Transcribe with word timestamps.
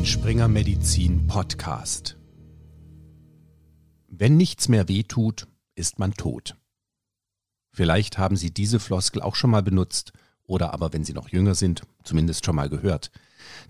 den 0.00 0.06
Springer 0.06 0.48
Medizin 0.48 1.26
Podcast. 1.26 2.16
Wenn 4.08 4.38
nichts 4.38 4.68
mehr 4.68 4.88
wehtut, 4.88 5.46
ist 5.74 5.98
man 5.98 6.14
tot. 6.14 6.56
Vielleicht 7.70 8.16
haben 8.16 8.34
Sie 8.34 8.50
diese 8.50 8.80
Floskel 8.80 9.20
auch 9.20 9.34
schon 9.34 9.50
mal 9.50 9.62
benutzt 9.62 10.14
oder 10.44 10.72
aber, 10.72 10.94
wenn 10.94 11.04
Sie 11.04 11.12
noch 11.12 11.28
jünger 11.28 11.54
sind, 11.54 11.82
zumindest 12.02 12.46
schon 12.46 12.56
mal 12.56 12.70
gehört. 12.70 13.10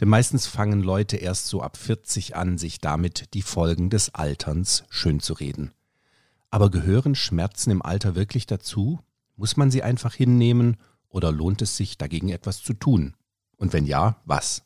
Denn 0.00 0.08
meistens 0.08 0.46
fangen 0.46 0.82
Leute 0.84 1.16
erst 1.16 1.48
so 1.48 1.62
ab 1.62 1.76
40 1.76 2.36
an, 2.36 2.58
sich 2.58 2.78
damit 2.78 3.34
die 3.34 3.42
Folgen 3.42 3.90
des 3.90 4.14
Alterns 4.14 4.84
schön 4.88 5.18
zu 5.18 5.32
reden. 5.32 5.72
Aber 6.48 6.70
gehören 6.70 7.16
Schmerzen 7.16 7.72
im 7.72 7.82
Alter 7.82 8.14
wirklich 8.14 8.46
dazu? 8.46 9.00
Muss 9.34 9.56
man 9.56 9.72
sie 9.72 9.82
einfach 9.82 10.14
hinnehmen 10.14 10.76
oder 11.08 11.32
lohnt 11.32 11.60
es 11.60 11.76
sich 11.76 11.98
dagegen 11.98 12.28
etwas 12.28 12.62
zu 12.62 12.72
tun? 12.72 13.16
Und 13.56 13.72
wenn 13.72 13.84
ja, 13.84 14.22
was? 14.26 14.62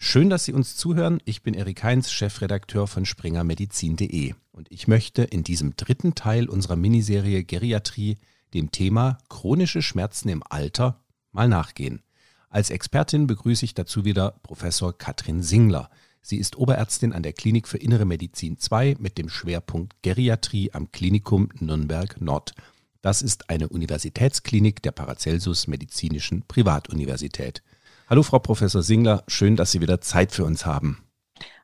Schön, 0.00 0.30
dass 0.30 0.44
Sie 0.44 0.52
uns 0.52 0.76
zuhören. 0.76 1.20
Ich 1.24 1.42
bin 1.42 1.54
Erik 1.54 1.82
Heinz, 1.82 2.12
Chefredakteur 2.12 2.86
von 2.86 3.04
springermedizin.de 3.04 4.32
und 4.52 4.70
ich 4.70 4.86
möchte 4.86 5.24
in 5.24 5.42
diesem 5.42 5.74
dritten 5.74 6.14
Teil 6.14 6.48
unserer 6.48 6.76
Miniserie 6.76 7.42
Geriatrie 7.42 8.16
dem 8.54 8.70
Thema 8.70 9.18
chronische 9.28 9.82
Schmerzen 9.82 10.28
im 10.28 10.44
Alter 10.48 11.02
mal 11.32 11.48
nachgehen. 11.48 12.00
Als 12.48 12.70
Expertin 12.70 13.26
begrüße 13.26 13.64
ich 13.64 13.74
dazu 13.74 14.04
wieder 14.04 14.38
Professor 14.44 14.96
Katrin 14.96 15.42
Singler. 15.42 15.90
Sie 16.22 16.36
ist 16.36 16.56
Oberärztin 16.56 17.12
an 17.12 17.24
der 17.24 17.32
Klinik 17.32 17.66
für 17.66 17.78
Innere 17.78 18.04
Medizin 18.04 18.56
2 18.56 18.96
mit 19.00 19.18
dem 19.18 19.28
Schwerpunkt 19.28 20.00
Geriatrie 20.02 20.70
am 20.72 20.92
Klinikum 20.92 21.48
Nürnberg 21.58 22.20
Nord. 22.20 22.54
Das 23.02 23.20
ist 23.20 23.50
eine 23.50 23.68
Universitätsklinik 23.68 24.80
der 24.80 24.92
Paracelsus 24.92 25.66
Medizinischen 25.66 26.44
Privatuniversität. 26.46 27.64
Hallo 28.10 28.22
Frau 28.22 28.38
Professor 28.38 28.80
Singler, 28.80 29.22
schön, 29.28 29.54
dass 29.54 29.70
Sie 29.70 29.82
wieder 29.82 30.00
Zeit 30.00 30.32
für 30.32 30.46
uns 30.46 30.64
haben. 30.64 31.04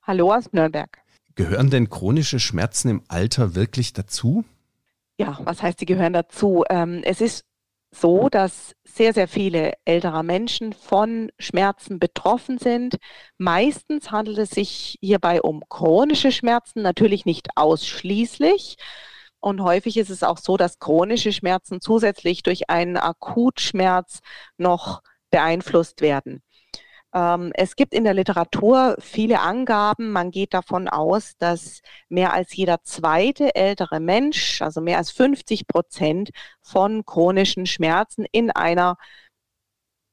Hallo 0.02 0.30
aus 0.30 0.52
Nürnberg. 0.52 0.98
Gehören 1.36 1.70
denn 1.70 1.88
chronische 1.88 2.38
Schmerzen 2.38 2.90
im 2.90 3.02
Alter 3.08 3.54
wirklich 3.54 3.94
dazu? 3.94 4.44
Ja, 5.16 5.38
was 5.44 5.62
heißt, 5.62 5.78
sie 5.78 5.86
gehören 5.86 6.12
dazu? 6.12 6.62
Ähm, 6.68 7.00
es 7.02 7.22
ist 7.22 7.46
so, 7.90 8.28
dass 8.28 8.74
sehr, 8.84 9.14
sehr 9.14 9.26
viele 9.26 9.72
ältere 9.86 10.22
Menschen 10.22 10.74
von 10.74 11.32
Schmerzen 11.38 11.98
betroffen 11.98 12.58
sind. 12.58 12.96
Meistens 13.38 14.10
handelt 14.10 14.36
es 14.36 14.50
sich 14.50 14.98
hierbei 15.00 15.40
um 15.40 15.62
chronische 15.70 16.30
Schmerzen, 16.30 16.82
natürlich 16.82 17.24
nicht 17.24 17.48
ausschließlich. 17.56 18.76
Und 19.40 19.62
häufig 19.62 19.96
ist 19.96 20.10
es 20.10 20.22
auch 20.22 20.38
so, 20.38 20.58
dass 20.58 20.78
chronische 20.78 21.32
Schmerzen 21.32 21.80
zusätzlich 21.80 22.42
durch 22.42 22.68
einen 22.68 22.98
Akutschmerz 22.98 24.18
noch 24.58 25.00
beeinflusst 25.34 26.00
werden. 26.00 26.44
Ähm, 27.12 27.50
es 27.54 27.74
gibt 27.74 27.92
in 27.92 28.04
der 28.04 28.14
Literatur 28.14 28.94
viele 29.00 29.40
Angaben. 29.40 30.12
Man 30.12 30.30
geht 30.30 30.54
davon 30.54 30.88
aus, 30.88 31.36
dass 31.38 31.82
mehr 32.08 32.32
als 32.32 32.54
jeder 32.54 32.84
zweite 32.84 33.56
ältere 33.56 33.98
Mensch, 33.98 34.62
also 34.62 34.80
mehr 34.80 34.98
als 34.98 35.10
50 35.10 35.66
Prozent 35.66 36.30
von 36.60 37.04
chronischen 37.04 37.66
Schmerzen 37.66 38.24
in 38.30 38.52
einer 38.52 38.96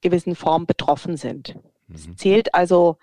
gewissen 0.02 0.33
Form 0.33 0.66
betroffen 0.66 1.17
sind. 1.17 1.55
Es 1.94 2.08
mhm. 2.08 2.17
zählt 2.17 2.55
also 2.55 2.97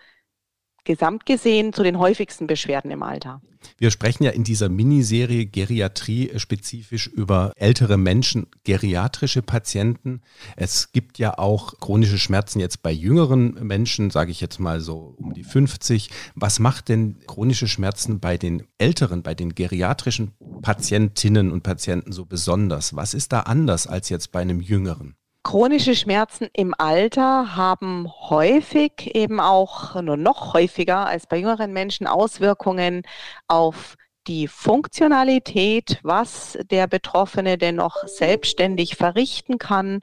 gesamt 0.88 1.26
gesehen 1.26 1.74
zu 1.74 1.82
den 1.82 1.98
häufigsten 1.98 2.46
Beschwerden 2.46 2.90
im 2.90 3.02
Alter. 3.02 3.42
Wir 3.76 3.90
sprechen 3.90 4.24
ja 4.24 4.30
in 4.30 4.42
dieser 4.42 4.70
Miniserie 4.70 5.44
Geriatrie 5.44 6.30
spezifisch 6.36 7.06
über 7.06 7.52
ältere 7.56 7.98
Menschen, 7.98 8.46
geriatrische 8.64 9.42
Patienten. 9.42 10.22
Es 10.56 10.90
gibt 10.90 11.18
ja 11.18 11.36
auch 11.38 11.78
chronische 11.78 12.18
Schmerzen 12.18 12.58
jetzt 12.58 12.82
bei 12.82 12.90
jüngeren 12.90 13.54
Menschen, 13.66 14.08
sage 14.08 14.30
ich 14.30 14.40
jetzt 14.40 14.58
mal 14.58 14.80
so 14.80 15.14
um 15.18 15.34
die 15.34 15.44
50. 15.44 16.08
Was 16.34 16.58
macht 16.58 16.88
denn 16.88 17.18
chronische 17.26 17.68
Schmerzen 17.68 18.18
bei 18.18 18.38
den 18.38 18.66
älteren, 18.78 19.22
bei 19.22 19.34
den 19.34 19.54
geriatrischen 19.54 20.32
Patientinnen 20.62 21.52
und 21.52 21.62
Patienten 21.62 22.12
so 22.12 22.24
besonders? 22.24 22.96
Was 22.96 23.12
ist 23.12 23.32
da 23.32 23.40
anders 23.40 23.86
als 23.86 24.08
jetzt 24.08 24.32
bei 24.32 24.40
einem 24.40 24.62
jüngeren? 24.62 25.17
Chronische 25.48 25.96
Schmerzen 25.96 26.50
im 26.52 26.74
Alter 26.76 27.56
haben 27.56 28.06
häufig 28.28 29.14
eben 29.14 29.40
auch 29.40 29.94
nur 29.94 30.18
noch 30.18 30.52
häufiger 30.52 31.06
als 31.06 31.26
bei 31.26 31.38
jüngeren 31.38 31.72
Menschen 31.72 32.06
Auswirkungen 32.06 33.00
auf 33.46 33.96
die 34.28 34.46
Funktionalität, 34.46 35.98
was 36.02 36.58
der 36.70 36.86
Betroffene 36.86 37.56
denn 37.56 37.76
noch 37.76 38.06
selbstständig 38.06 38.94
verrichten 38.94 39.58
kann 39.58 40.00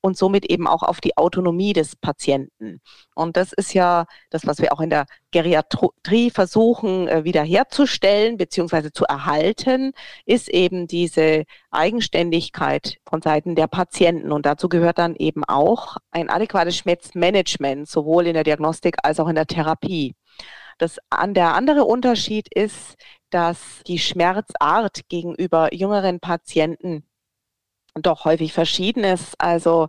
und 0.00 0.16
somit 0.16 0.46
eben 0.46 0.66
auch 0.66 0.82
auf 0.82 1.00
die 1.02 1.16
Autonomie 1.18 1.74
des 1.74 1.94
Patienten. 1.94 2.80
Und 3.14 3.36
das 3.36 3.52
ist 3.52 3.74
ja 3.74 4.06
das, 4.30 4.46
was 4.46 4.58
wir 4.58 4.72
auch 4.72 4.80
in 4.80 4.90
der 4.90 5.04
Geriatrie 5.30 6.30
versuchen 6.30 7.06
äh, 7.08 7.24
wiederherzustellen 7.24 8.38
bzw. 8.38 8.90
zu 8.92 9.04
erhalten, 9.04 9.92
ist 10.24 10.48
eben 10.48 10.86
diese 10.86 11.44
Eigenständigkeit 11.70 12.96
von 13.06 13.20
Seiten 13.20 13.54
der 13.54 13.66
Patienten. 13.66 14.32
Und 14.32 14.46
dazu 14.46 14.70
gehört 14.70 14.98
dann 14.98 15.14
eben 15.16 15.44
auch 15.44 15.98
ein 16.10 16.30
adäquates 16.30 16.76
Schmerzmanagement, 16.78 17.86
sowohl 17.86 18.26
in 18.26 18.34
der 18.34 18.44
Diagnostik 18.44 18.96
als 19.02 19.20
auch 19.20 19.28
in 19.28 19.34
der 19.34 19.46
Therapie. 19.46 20.14
Das 20.78 20.98
der 21.10 21.54
andere 21.54 21.84
Unterschied 21.84 22.48
ist, 22.54 22.96
dass 23.30 23.82
die 23.86 23.98
Schmerzart 23.98 25.08
gegenüber 25.08 25.74
jüngeren 25.74 26.20
Patienten 26.20 27.04
doch 27.94 28.24
häufig 28.24 28.52
verschieden 28.52 29.04
ist. 29.04 29.34
Also 29.38 29.88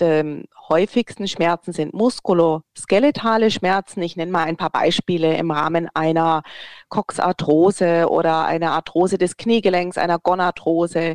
die 0.00 0.44
häufigsten 0.68 1.28
Schmerzen 1.28 1.72
sind 1.72 1.94
muskuloskeletale 1.94 3.50
Schmerzen. 3.50 4.02
Ich 4.02 4.16
nenne 4.16 4.32
mal 4.32 4.44
ein 4.44 4.56
paar 4.56 4.70
Beispiele 4.70 5.36
im 5.36 5.50
Rahmen 5.50 5.88
einer 5.94 6.42
Coxarthrose 6.88 8.08
oder 8.10 8.44
einer 8.46 8.72
Arthrose 8.72 9.18
des 9.18 9.36
Kniegelenks, 9.36 9.96
einer 9.98 10.18
Gonarthrose. 10.18 11.14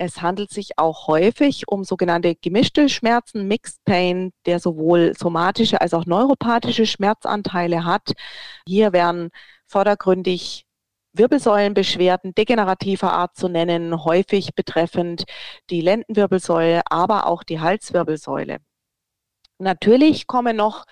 Es 0.00 0.22
handelt 0.22 0.50
sich 0.50 0.78
auch 0.78 1.08
häufig 1.08 1.66
um 1.66 1.82
sogenannte 1.82 2.36
gemischte 2.36 2.88
Schmerzen, 2.88 3.48
Mixed 3.48 3.84
Pain, 3.84 4.30
der 4.46 4.60
sowohl 4.60 5.14
somatische 5.18 5.80
als 5.80 5.92
auch 5.92 6.06
neuropathische 6.06 6.86
Schmerzanteile 6.86 7.84
hat. 7.84 8.12
Hier 8.64 8.92
werden 8.92 9.30
vordergründig 9.66 10.66
Wirbelsäulenbeschwerden 11.14 12.32
degenerativer 12.32 13.12
Art 13.12 13.36
zu 13.36 13.48
nennen, 13.48 14.04
häufig 14.04 14.54
betreffend 14.54 15.24
die 15.68 15.80
Lendenwirbelsäule, 15.80 16.82
aber 16.88 17.26
auch 17.26 17.42
die 17.42 17.58
Halswirbelsäule. 17.58 18.58
Natürlich 19.58 20.28
kommen 20.28 20.56
noch 20.56 20.84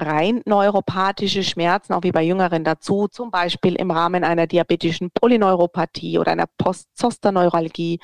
rein 0.00 0.42
neuropathische 0.46 1.42
Schmerzen, 1.42 1.92
auch 1.92 2.02
wie 2.02 2.12
bei 2.12 2.22
Jüngeren 2.22 2.64
dazu, 2.64 3.08
zum 3.08 3.30
Beispiel 3.30 3.74
im 3.76 3.90
Rahmen 3.90 4.24
einer 4.24 4.46
diabetischen 4.46 5.10
Polyneuropathie 5.10 6.18
oder 6.18 6.32
einer 6.32 6.48
Postzosterneuralgie. 6.58 8.00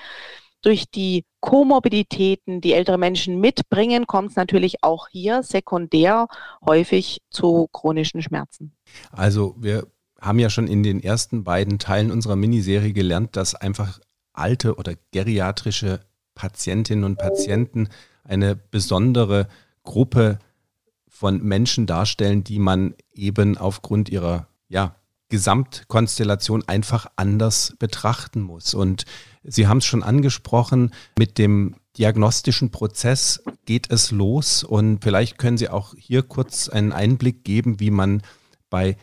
Durch 0.62 0.90
die 0.90 1.24
Komorbiditäten, 1.40 2.60
die 2.60 2.72
ältere 2.72 2.98
Menschen 2.98 3.40
mitbringen, 3.40 4.06
kommt 4.06 4.30
es 4.30 4.36
natürlich 4.36 4.82
auch 4.82 5.08
hier 5.08 5.42
sekundär 5.42 6.26
häufig 6.64 7.22
zu 7.30 7.68
chronischen 7.72 8.22
Schmerzen. 8.22 8.72
Also 9.12 9.54
wir 9.58 9.86
haben 10.20 10.38
ja 10.38 10.50
schon 10.50 10.66
in 10.66 10.82
den 10.82 11.02
ersten 11.02 11.44
beiden 11.44 11.78
Teilen 11.78 12.10
unserer 12.10 12.36
Miniserie 12.36 12.92
gelernt, 12.92 13.36
dass 13.36 13.54
einfach 13.54 14.00
alte 14.32 14.76
oder 14.76 14.94
geriatrische 15.12 16.00
Patientinnen 16.34 17.04
und 17.04 17.16
Patienten 17.16 17.88
eine 18.24 18.56
besondere 18.56 19.48
Gruppe 19.84 20.38
von 21.18 21.42
Menschen 21.42 21.86
darstellen, 21.86 22.44
die 22.44 22.58
man 22.58 22.94
eben 23.14 23.56
aufgrund 23.56 24.10
ihrer 24.10 24.48
ja, 24.68 24.96
Gesamtkonstellation 25.30 26.62
einfach 26.68 27.06
anders 27.16 27.74
betrachten 27.78 28.42
muss. 28.42 28.74
Und 28.74 29.06
Sie 29.42 29.66
haben 29.66 29.78
es 29.78 29.86
schon 29.86 30.02
angesprochen, 30.02 30.92
mit 31.18 31.38
dem 31.38 31.76
diagnostischen 31.96 32.70
Prozess 32.70 33.42
geht 33.64 33.90
es 33.90 34.10
los 34.10 34.62
und 34.62 35.02
vielleicht 35.02 35.38
können 35.38 35.56
Sie 35.56 35.70
auch 35.70 35.94
hier 35.96 36.22
kurz 36.22 36.68
einen 36.68 36.92
Einblick 36.92 37.44
geben, 37.44 37.80
wie 37.80 37.90
man 37.90 38.20
bei 38.68 38.98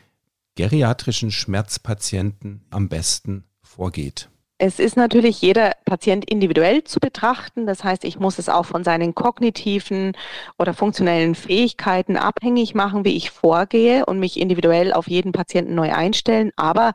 geriatrischen 0.53 1.31
Schmerzpatienten 1.31 2.61
am 2.69 2.89
besten 2.89 3.45
vorgeht? 3.63 4.29
Es 4.65 4.79
ist 4.79 4.95
natürlich 4.95 5.41
jeder 5.41 5.73
Patient 5.83 6.23
individuell 6.23 6.85
zu 6.85 7.01
betrachten. 7.01 7.65
Das 7.65 7.83
heißt, 7.83 8.05
ich 8.05 8.17
muss 8.17 8.39
es 8.39 8.47
auch 8.47 8.63
von 8.63 8.85
seinen 8.85 9.13
kognitiven 9.13 10.13
oder 10.57 10.73
funktionellen 10.73 11.35
Fähigkeiten 11.35 12.15
abhängig 12.15 12.73
machen, 12.73 13.03
wie 13.03 13.17
ich 13.17 13.29
vorgehe 13.29 14.05
und 14.05 14.19
mich 14.19 14.39
individuell 14.39 14.93
auf 14.93 15.09
jeden 15.09 15.33
Patienten 15.33 15.75
neu 15.75 15.91
einstellen. 15.91 16.53
Aber 16.55 16.93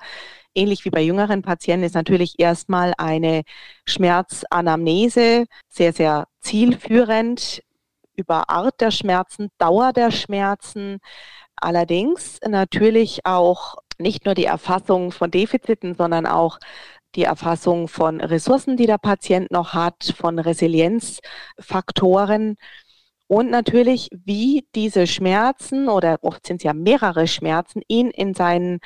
ähnlich 0.54 0.86
wie 0.86 0.90
bei 0.90 1.02
jüngeren 1.02 1.42
Patienten 1.42 1.84
ist 1.84 1.94
natürlich 1.94 2.36
erstmal 2.38 2.94
eine 2.96 3.42
Schmerzanamnese 3.84 5.44
sehr, 5.68 5.92
sehr 5.92 6.26
zielführend 6.40 7.62
über 8.16 8.48
Art 8.48 8.80
der 8.80 8.92
Schmerzen, 8.92 9.50
Dauer 9.58 9.92
der 9.92 10.10
Schmerzen, 10.10 11.00
Allerdings 11.60 12.38
natürlich 12.46 13.26
auch 13.26 13.76
nicht 13.98 14.24
nur 14.24 14.34
die 14.34 14.44
Erfassung 14.44 15.10
von 15.10 15.30
Defiziten, 15.30 15.94
sondern 15.94 16.26
auch 16.26 16.58
die 17.14 17.24
Erfassung 17.24 17.88
von 17.88 18.20
Ressourcen, 18.20 18.76
die 18.76 18.86
der 18.86 18.98
Patient 18.98 19.50
noch 19.50 19.74
hat, 19.74 20.14
von 20.16 20.38
Resilienzfaktoren. 20.38 22.56
Und 23.26 23.50
natürlich, 23.50 24.08
wie 24.12 24.66
diese 24.74 25.06
Schmerzen 25.06 25.88
oder 25.88 26.18
oft 26.22 26.46
sind 26.46 26.58
es 26.58 26.64
ja 26.64 26.72
mehrere 26.72 27.26
Schmerzen, 27.26 27.82
ihn 27.88 28.10
in 28.10 28.34
seinen 28.34 28.80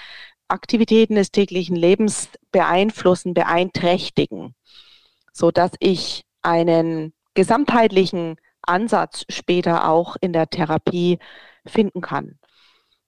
Aktivitäten 0.48 1.14
des 1.14 1.30
täglichen 1.30 1.76
Lebens 1.76 2.28
beeinflussen, 2.50 3.34
beeinträchtigen, 3.34 4.54
so 5.32 5.50
dass 5.50 5.72
ich 5.80 6.24
einen 6.42 7.14
gesamtheitlichen 7.34 8.36
Ansatz 8.62 9.24
später 9.28 9.88
auch 9.88 10.16
in 10.20 10.32
der 10.32 10.48
Therapie 10.48 11.18
finden 11.66 12.00
kann. 12.00 12.38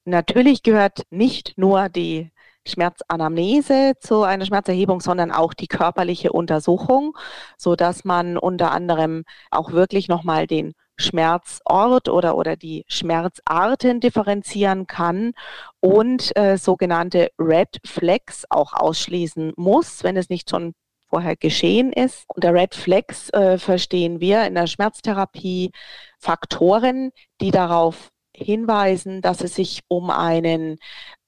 Natürlich 0.04 0.62
gehört 0.62 1.02
nicht 1.10 1.54
nur 1.56 1.88
die 1.88 2.30
Schmerzanamnese 2.66 3.94
zu 4.00 4.22
einer 4.22 4.46
Schmerzerhebung, 4.46 5.00
sondern 5.00 5.30
auch 5.30 5.54
die 5.54 5.66
körperliche 5.66 6.32
Untersuchung, 6.32 7.16
so 7.56 7.76
dass 7.76 8.04
man 8.04 8.36
unter 8.36 8.72
anderem 8.72 9.24
auch 9.50 9.72
wirklich 9.72 10.08
nochmal 10.08 10.46
den 10.46 10.74
Schmerzort 10.96 12.08
oder, 12.08 12.36
oder 12.36 12.56
die 12.56 12.84
Schmerzarten 12.88 14.00
differenzieren 14.00 14.86
kann 14.86 15.32
und 15.80 16.36
äh, 16.36 16.56
sogenannte 16.56 17.30
Red 17.38 17.80
Flags 17.84 18.44
auch 18.48 18.72
ausschließen 18.72 19.52
muss, 19.56 20.04
wenn 20.04 20.16
es 20.16 20.28
nicht 20.28 20.50
schon 20.50 20.74
vorher 21.08 21.36
geschehen 21.36 21.92
ist. 21.92 22.24
Unter 22.28 22.54
Red 22.54 22.74
Flags 22.74 23.30
äh, 23.30 23.58
verstehen 23.58 24.20
wir 24.20 24.46
in 24.46 24.54
der 24.54 24.66
Schmerztherapie 24.66 25.72
Faktoren, 26.18 27.10
die 27.40 27.50
darauf 27.50 28.10
hinweisen, 28.36 29.20
dass 29.20 29.40
es 29.40 29.54
sich 29.54 29.80
um 29.88 30.10
einen 30.10 30.76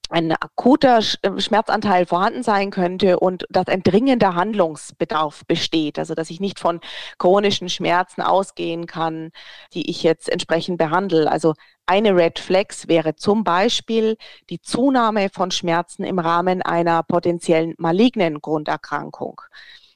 ein 0.09 0.31
akuter 0.31 0.99
äh, 0.99 1.39
Schmerzanteil 1.39 2.05
vorhanden 2.05 2.43
sein 2.43 2.71
könnte 2.71 3.19
und 3.19 3.45
dass 3.49 3.67
ein 3.67 3.83
dringender 3.83 4.35
Handlungsbedarf 4.35 5.45
besteht. 5.47 5.99
Also 5.99 6.15
dass 6.15 6.29
ich 6.29 6.39
nicht 6.39 6.59
von 6.59 6.79
chronischen 7.17 7.69
Schmerzen 7.69 8.21
ausgehen 8.21 8.85
kann, 8.85 9.31
die 9.73 9.89
ich 9.89 10.03
jetzt 10.03 10.29
entsprechend 10.29 10.77
behandle. 10.77 11.31
Also 11.31 11.53
eine 11.85 12.15
Red 12.15 12.39
Flags 12.39 12.87
wäre 12.87 13.15
zum 13.15 13.43
Beispiel 13.43 14.17
die 14.49 14.61
Zunahme 14.61 15.29
von 15.33 15.51
Schmerzen 15.51 16.03
im 16.03 16.19
Rahmen 16.19 16.61
einer 16.61 17.03
potenziellen 17.03 17.73
malignen 17.77 18.41
Grunderkrankung. 18.41 19.41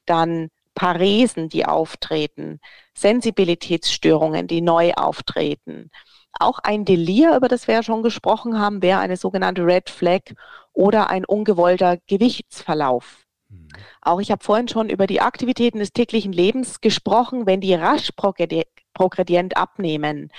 Dann 0.05 0.49
Paresen, 0.73 1.49
die 1.49 1.65
auftreten, 1.65 2.59
Sensibilitätsstörungen, 2.93 4.47
die 4.47 4.61
neu 4.61 4.93
auftreten 4.93 5.91
auch 6.39 6.59
ein 6.59 6.85
Delir, 6.85 7.35
über 7.35 7.47
das 7.47 7.67
wir 7.67 7.75
ja 7.75 7.83
schon 7.83 8.03
gesprochen 8.03 8.59
haben, 8.59 8.81
wäre 8.81 8.99
eine 8.99 9.17
sogenannte 9.17 9.65
Red 9.65 9.89
Flag 9.89 10.21
oder 10.73 11.09
ein 11.09 11.25
ungewollter 11.25 11.97
Gewichtsverlauf. 12.07 13.25
Mhm. 13.49 13.67
Auch 14.01 14.19
ich 14.19 14.31
habe 14.31 14.43
vorhin 14.43 14.67
schon 14.67 14.89
über 14.89 15.07
die 15.07 15.21
Aktivitäten 15.21 15.79
des 15.79 15.93
täglichen 15.93 16.33
Lebens 16.33 16.81
gesprochen. 16.81 17.45
Wenn 17.45 17.61
die 17.61 17.73
rasch 17.73 18.11
progredient 18.93 19.57
abnehmen. 19.57 20.31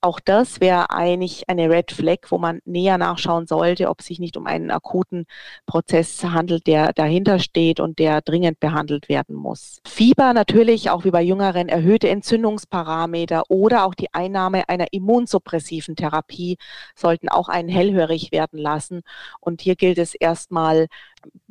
Auch 0.00 0.20
das 0.20 0.60
wäre 0.60 0.90
eigentlich 0.90 1.48
eine 1.48 1.70
Red 1.70 1.90
Flag, 1.90 2.18
wo 2.28 2.38
man 2.38 2.60
näher 2.64 2.98
nachschauen 2.98 3.46
sollte, 3.46 3.88
ob 3.88 4.00
es 4.00 4.06
sich 4.06 4.18
nicht 4.18 4.36
um 4.36 4.46
einen 4.46 4.70
akuten 4.70 5.26
Prozess 5.66 6.22
handelt, 6.22 6.66
der 6.66 6.92
dahinter 6.92 7.38
steht 7.38 7.80
und 7.80 7.98
der 7.98 8.20
dringend 8.20 8.60
behandelt 8.60 9.08
werden 9.08 9.34
muss. 9.34 9.80
Fieber 9.86 10.32
natürlich, 10.32 10.90
auch 10.90 11.04
wie 11.04 11.10
bei 11.10 11.22
Jüngeren, 11.22 11.68
erhöhte 11.68 12.08
Entzündungsparameter 12.08 13.44
oder 13.48 13.84
auch 13.84 13.94
die 13.94 14.12
Einnahme 14.12 14.68
einer 14.68 14.86
immunsuppressiven 14.92 15.96
Therapie 15.96 16.58
sollten 16.94 17.28
auch 17.28 17.48
einen 17.48 17.68
hellhörig 17.68 18.32
werden 18.32 18.58
lassen. 18.58 19.02
Und 19.40 19.60
hier 19.60 19.76
gilt 19.76 19.98
es 19.98 20.14
erstmal, 20.14 20.86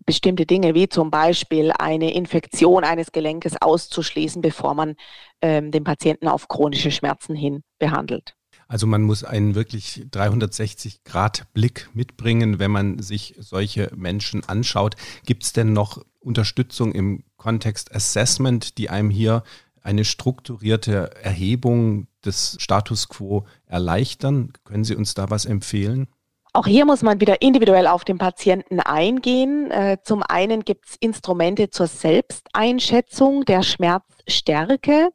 bestimmte 0.06 0.46
Dinge 0.46 0.76
wie 0.76 0.88
zum 0.88 1.10
Beispiel 1.10 1.72
eine 1.72 2.14
Infektion 2.14 2.84
eines 2.84 3.12
Gelenkes 3.12 3.56
auszuschließen, 3.60 4.42
bevor 4.42 4.74
man 4.74 4.96
ähm, 5.42 5.72
den 5.72 5.84
Patienten 5.84 6.28
auf 6.28 6.48
chronische 6.48 6.92
Schmerzen 6.92 7.36
hin 7.36 7.64
behandelt. 7.80 8.36
Also 8.68 8.88
man 8.88 9.04
muss 9.04 9.24
einen 9.24 9.54
wirklich 9.56 10.08
360-Grad-Blick 10.12 11.90
mitbringen, 11.94 12.58
wenn 12.58 12.72
man 12.72 13.00
sich 13.00 13.36
solche 13.38 13.92
Menschen 13.96 14.44
anschaut. 14.48 14.96
Gibt 15.26 15.44
es 15.44 15.54
denn 15.54 15.74
noch 15.74 16.04
Unterstützung 16.20 16.92
im 16.92 17.24
Kontext 17.38 17.94
Assessment, 17.94 18.78
die 18.78 18.90
einem 18.90 19.10
hier 19.10 19.44
eine 19.82 20.04
strukturierte 20.04 21.12
Erhebung 21.22 22.08
des 22.26 22.58
Status 22.60 23.08
quo 23.08 23.46
erleichtern? 23.68 24.52
Können 24.64 24.84
Sie 24.84 24.96
uns 24.96 25.14
da 25.14 25.30
was 25.30 25.46
empfehlen? 25.46 26.08
Auch 26.56 26.68
hier 26.68 26.86
muss 26.86 27.02
man 27.02 27.20
wieder 27.20 27.42
individuell 27.42 27.86
auf 27.86 28.06
den 28.06 28.18
Patienten 28.18 28.80
eingehen. 28.80 29.70
Äh, 29.72 29.98
zum 30.02 30.24
einen 30.24 30.64
gibt 30.64 30.86
es 30.88 30.96
Instrumente 31.02 31.70
zur 31.70 31.88
Selbsteinschätzung 31.88 33.44
der 33.44 33.62
Schmerzstärke. 33.62 35.10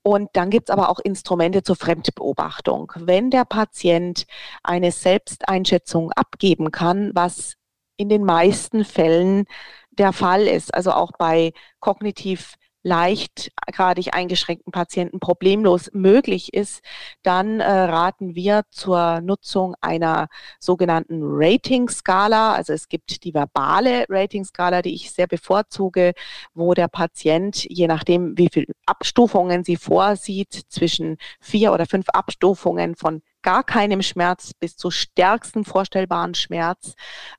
Und 0.00 0.30
dann 0.32 0.48
gibt 0.48 0.70
es 0.70 0.72
aber 0.72 0.88
auch 0.88 1.00
Instrumente 1.00 1.62
zur 1.64 1.76
Fremdbeobachtung. 1.76 2.90
Wenn 2.96 3.28
der 3.28 3.44
Patient 3.44 4.24
eine 4.62 4.90
Selbsteinschätzung 4.90 6.12
abgeben 6.12 6.70
kann, 6.70 7.10
was 7.12 7.56
in 7.98 8.08
den 8.08 8.24
meisten 8.24 8.86
Fällen 8.86 9.44
der 9.90 10.14
Fall 10.14 10.46
ist, 10.46 10.72
also 10.72 10.92
auch 10.92 11.12
bei 11.18 11.52
kognitiv 11.78 12.54
leichtgradig 12.84 14.14
eingeschränkten 14.14 14.70
Patienten 14.70 15.18
problemlos 15.18 15.90
möglich 15.92 16.52
ist, 16.52 16.82
dann 17.22 17.60
äh, 17.60 17.64
raten 17.64 18.34
wir 18.34 18.62
zur 18.70 19.22
Nutzung 19.22 19.74
einer 19.80 20.28
sogenannten 20.60 21.20
Rating-Skala. 21.22 22.52
Also 22.52 22.74
es 22.74 22.88
gibt 22.88 23.24
die 23.24 23.32
verbale 23.32 24.04
Rating-Skala, 24.08 24.82
die 24.82 24.94
ich 24.94 25.10
sehr 25.10 25.26
bevorzuge, 25.26 26.12
wo 26.52 26.74
der 26.74 26.88
Patient, 26.88 27.64
je 27.64 27.86
nachdem, 27.86 28.36
wie 28.36 28.50
viele 28.52 28.66
Abstufungen 28.84 29.64
sie 29.64 29.76
vorsieht, 29.76 30.64
zwischen 30.68 31.16
vier 31.40 31.72
oder 31.72 31.86
fünf 31.86 32.06
Abstufungen 32.10 32.96
von 32.96 33.22
gar 33.40 33.64
keinem 33.64 34.02
Schmerz 34.02 34.52
bis 34.54 34.76
zu 34.76 34.90
stärksten 34.90 35.64
vorstellbaren 35.64 36.34
Schmerz 36.34 36.94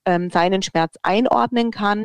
ähm, 0.06 0.30
seinen 0.32 0.62
Schmerz 0.64 0.96
einordnen 1.04 1.72
kann. 1.72 2.04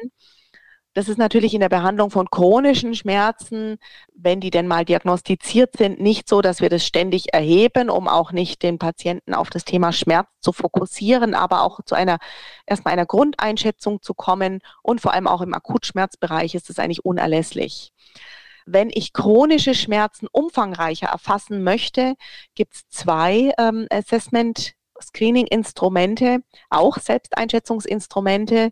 Das 0.92 1.08
ist 1.08 1.18
natürlich 1.18 1.54
in 1.54 1.60
der 1.60 1.68
Behandlung 1.68 2.10
von 2.10 2.28
chronischen 2.30 2.96
Schmerzen, 2.96 3.78
wenn 4.12 4.40
die 4.40 4.50
denn 4.50 4.66
mal 4.66 4.84
diagnostiziert 4.84 5.76
sind, 5.76 6.00
nicht 6.00 6.28
so, 6.28 6.40
dass 6.40 6.60
wir 6.60 6.68
das 6.68 6.84
ständig 6.84 7.32
erheben, 7.32 7.90
um 7.90 8.08
auch 8.08 8.32
nicht 8.32 8.62
den 8.64 8.78
Patienten 8.78 9.32
auf 9.32 9.50
das 9.50 9.64
Thema 9.64 9.92
Schmerz 9.92 10.26
zu 10.40 10.52
fokussieren, 10.52 11.34
aber 11.34 11.62
auch 11.62 11.80
zu 11.84 11.94
einer 11.94 12.18
erstmal 12.66 12.94
einer 12.94 13.06
Grundeinschätzung 13.06 14.02
zu 14.02 14.14
kommen 14.14 14.62
und 14.82 15.00
vor 15.00 15.12
allem 15.14 15.28
auch 15.28 15.42
im 15.42 15.54
Akutschmerzbereich 15.54 16.56
ist 16.56 16.70
es 16.70 16.80
eigentlich 16.80 17.04
unerlässlich. 17.04 17.92
Wenn 18.66 18.90
ich 18.92 19.12
chronische 19.12 19.74
Schmerzen 19.74 20.26
umfangreicher 20.32 21.08
erfassen 21.08 21.62
möchte, 21.62 22.14
gibt 22.56 22.74
es 22.74 22.88
zwei 22.88 23.52
ähm, 23.58 23.86
Assessment 23.90 24.74
Screening-Instrumente, 25.02 26.42
auch 26.68 26.98
Selbsteinschätzungsinstrumente, 26.98 28.70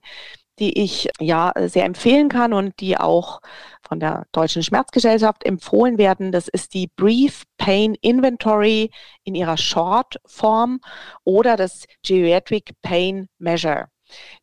die 0.58 0.82
ich 0.82 1.08
ja 1.20 1.52
sehr 1.66 1.84
empfehlen 1.84 2.28
kann 2.28 2.52
und 2.52 2.80
die 2.80 2.96
auch 2.96 3.40
von 3.86 4.00
der 4.00 4.26
Deutschen 4.32 4.62
Schmerzgesellschaft 4.62 5.44
empfohlen 5.44 5.98
werden. 5.98 6.32
Das 6.32 6.48
ist 6.48 6.74
die 6.74 6.88
Brief 6.88 7.44
Pain 7.56 7.94
Inventory 8.00 8.90
in 9.24 9.34
ihrer 9.34 9.56
Short-Form 9.56 10.80
oder 11.24 11.56
das 11.56 11.84
Geriatric 12.04 12.72
Pain 12.82 13.28
Measure. 13.38 13.88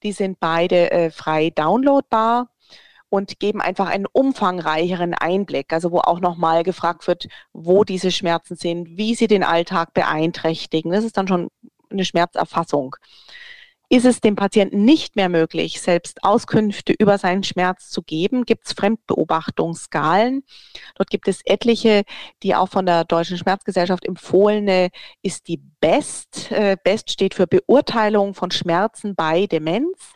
Die 0.03 0.11
sind 0.11 0.39
beide 0.39 0.91
äh, 0.91 1.11
frei 1.11 1.49
downloadbar 1.49 2.49
und 3.09 3.39
geben 3.39 3.61
einfach 3.61 3.87
einen 3.87 4.05
umfangreicheren 4.11 5.13
Einblick, 5.13 5.71
also 5.73 5.91
wo 5.91 5.99
auch 5.99 6.19
nochmal 6.19 6.63
gefragt 6.63 7.07
wird, 7.07 7.27
wo 7.53 7.83
diese 7.83 8.11
Schmerzen 8.11 8.55
sind, 8.55 8.97
wie 8.97 9.15
sie 9.15 9.27
den 9.27 9.43
Alltag 9.43 9.93
beeinträchtigen. 9.93 10.91
Das 10.91 11.03
ist 11.03 11.17
dann 11.17 11.27
schon 11.27 11.49
eine 11.89 12.05
Schmerzerfassung. 12.05 12.95
Ist 13.95 14.03
es 14.03 14.19
dem 14.19 14.35
Patienten 14.35 14.83
nicht 14.83 15.15
mehr 15.15 15.29
möglich, 15.29 15.79
selbst 15.79 16.21
Auskünfte 16.21 16.91
über 16.91 17.17
seinen 17.17 17.43
Schmerz 17.45 17.89
zu 17.89 18.01
geben, 18.01 18.43
gibt 18.43 18.65
es 18.67 18.73
Fremdbeobachtungsskalen. 18.73 20.43
Dort 20.95 21.09
gibt 21.09 21.29
es 21.29 21.39
etliche, 21.45 22.03
die 22.43 22.55
auch 22.55 22.67
von 22.67 22.85
der 22.85 23.05
Deutschen 23.05 23.37
Schmerzgesellschaft 23.37 24.03
empfohlene 24.03 24.89
ist 25.21 25.47
die 25.47 25.61
BEST. 25.79 26.51
Äh, 26.51 26.75
BEST 26.83 27.09
steht 27.09 27.35
für 27.35 27.47
Beurteilung 27.47 28.33
von 28.33 28.51
Schmerzen 28.51 29.15
bei 29.15 29.47
Demenz, 29.47 30.15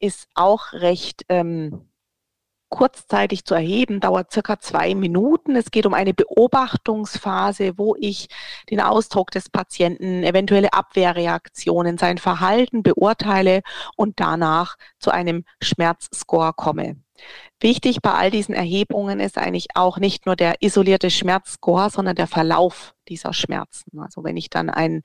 ist 0.00 0.28
auch 0.34 0.74
recht 0.74 1.24
ähm, 1.30 1.87
kurzzeitig 2.68 3.44
zu 3.44 3.54
erheben, 3.54 4.00
dauert 4.00 4.32
circa 4.32 4.58
zwei 4.60 4.94
Minuten. 4.94 5.56
Es 5.56 5.70
geht 5.70 5.86
um 5.86 5.94
eine 5.94 6.14
Beobachtungsphase, 6.14 7.78
wo 7.78 7.96
ich 7.98 8.28
den 8.70 8.80
Ausdruck 8.80 9.30
des 9.30 9.48
Patienten, 9.48 10.22
eventuelle 10.22 10.72
Abwehrreaktionen, 10.72 11.98
sein 11.98 12.18
Verhalten 12.18 12.82
beurteile 12.82 13.62
und 13.96 14.20
danach 14.20 14.76
zu 14.98 15.10
einem 15.10 15.44
Schmerzscore 15.62 16.52
komme. 16.54 16.96
Wichtig 17.60 18.00
bei 18.02 18.12
all 18.12 18.30
diesen 18.30 18.54
Erhebungen 18.54 19.18
ist 19.18 19.36
eigentlich 19.36 19.68
auch 19.74 19.98
nicht 19.98 20.26
nur 20.26 20.36
der 20.36 20.62
isolierte 20.62 21.10
Schmerzscore, 21.10 21.90
sondern 21.90 22.14
der 22.14 22.28
Verlauf 22.28 22.94
dieser 23.08 23.32
Schmerzen. 23.32 23.98
Also 23.98 24.22
wenn 24.22 24.36
ich 24.36 24.50
dann 24.50 24.70
ein, 24.70 25.02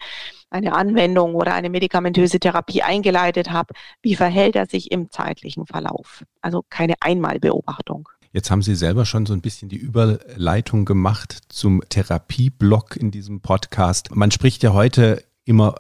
eine 0.54 0.74
Anwendung 0.74 1.36
oder 1.36 1.54
eine 1.54 1.70
medikamentöse 1.70 2.40
Therapie 2.40 2.84
eingeleitet 2.84 3.52
habe, 3.52 3.74
wie 4.02 4.16
verhält 4.16 4.56
er 4.56 4.68
sich 4.68 4.92
im 4.92 5.10
zeitlichen 5.12 5.66
Verlauf? 5.66 6.24
Also 6.42 6.64
keine 6.70 6.96
Einmalbeobachtung. 7.00 8.10
Jetzt 8.32 8.50
haben 8.50 8.62
Sie 8.62 8.76
selber 8.76 9.06
schon 9.06 9.26
so 9.26 9.34
ein 9.34 9.42
bisschen 9.42 9.70
die 9.70 9.78
Überleitung 9.78 10.86
gemacht 10.86 11.38
zum 11.50 11.84
Therapieblock 11.88 12.96
in 12.96 13.12
diesem 13.12 13.42
Podcast. 13.42 14.16
Man 14.16 14.32
spricht 14.32 14.64
ja 14.64 14.74
heute 14.74 15.24
immer 15.46 15.76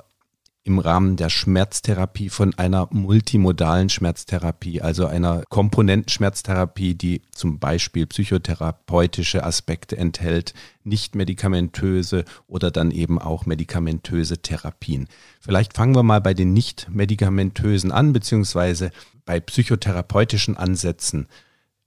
im 0.65 0.79
Rahmen 0.79 1.17
der 1.17 1.29
Schmerztherapie 1.29 2.29
von 2.29 2.53
einer 2.57 2.87
multimodalen 2.91 3.89
Schmerztherapie, 3.89 4.81
also 4.81 5.05
einer 5.05 5.43
Komponentenschmerztherapie, 5.49 6.95
die 6.95 7.21
zum 7.31 7.59
Beispiel 7.59 8.07
psychotherapeutische 8.07 9.43
Aspekte 9.43 9.97
enthält, 9.97 10.53
nicht 10.85 11.15
medikamentöse 11.15 12.23
oder 12.47 12.71
dann 12.71 12.91
eben 12.91 13.19
auch 13.19 13.45
medikamentöse 13.45 14.37
Therapien. 14.37 15.07
Vielleicht 15.41 15.73
fangen 15.73 15.95
wir 15.95 16.03
mal 16.03 16.21
bei 16.21 16.33
den 16.33 16.53
nicht 16.53 16.87
medikamentösen 16.89 17.91
an, 17.91 18.13
beziehungsweise 18.13 18.91
bei 19.25 19.41
psychotherapeutischen 19.41 20.55
Ansätzen. 20.55 21.27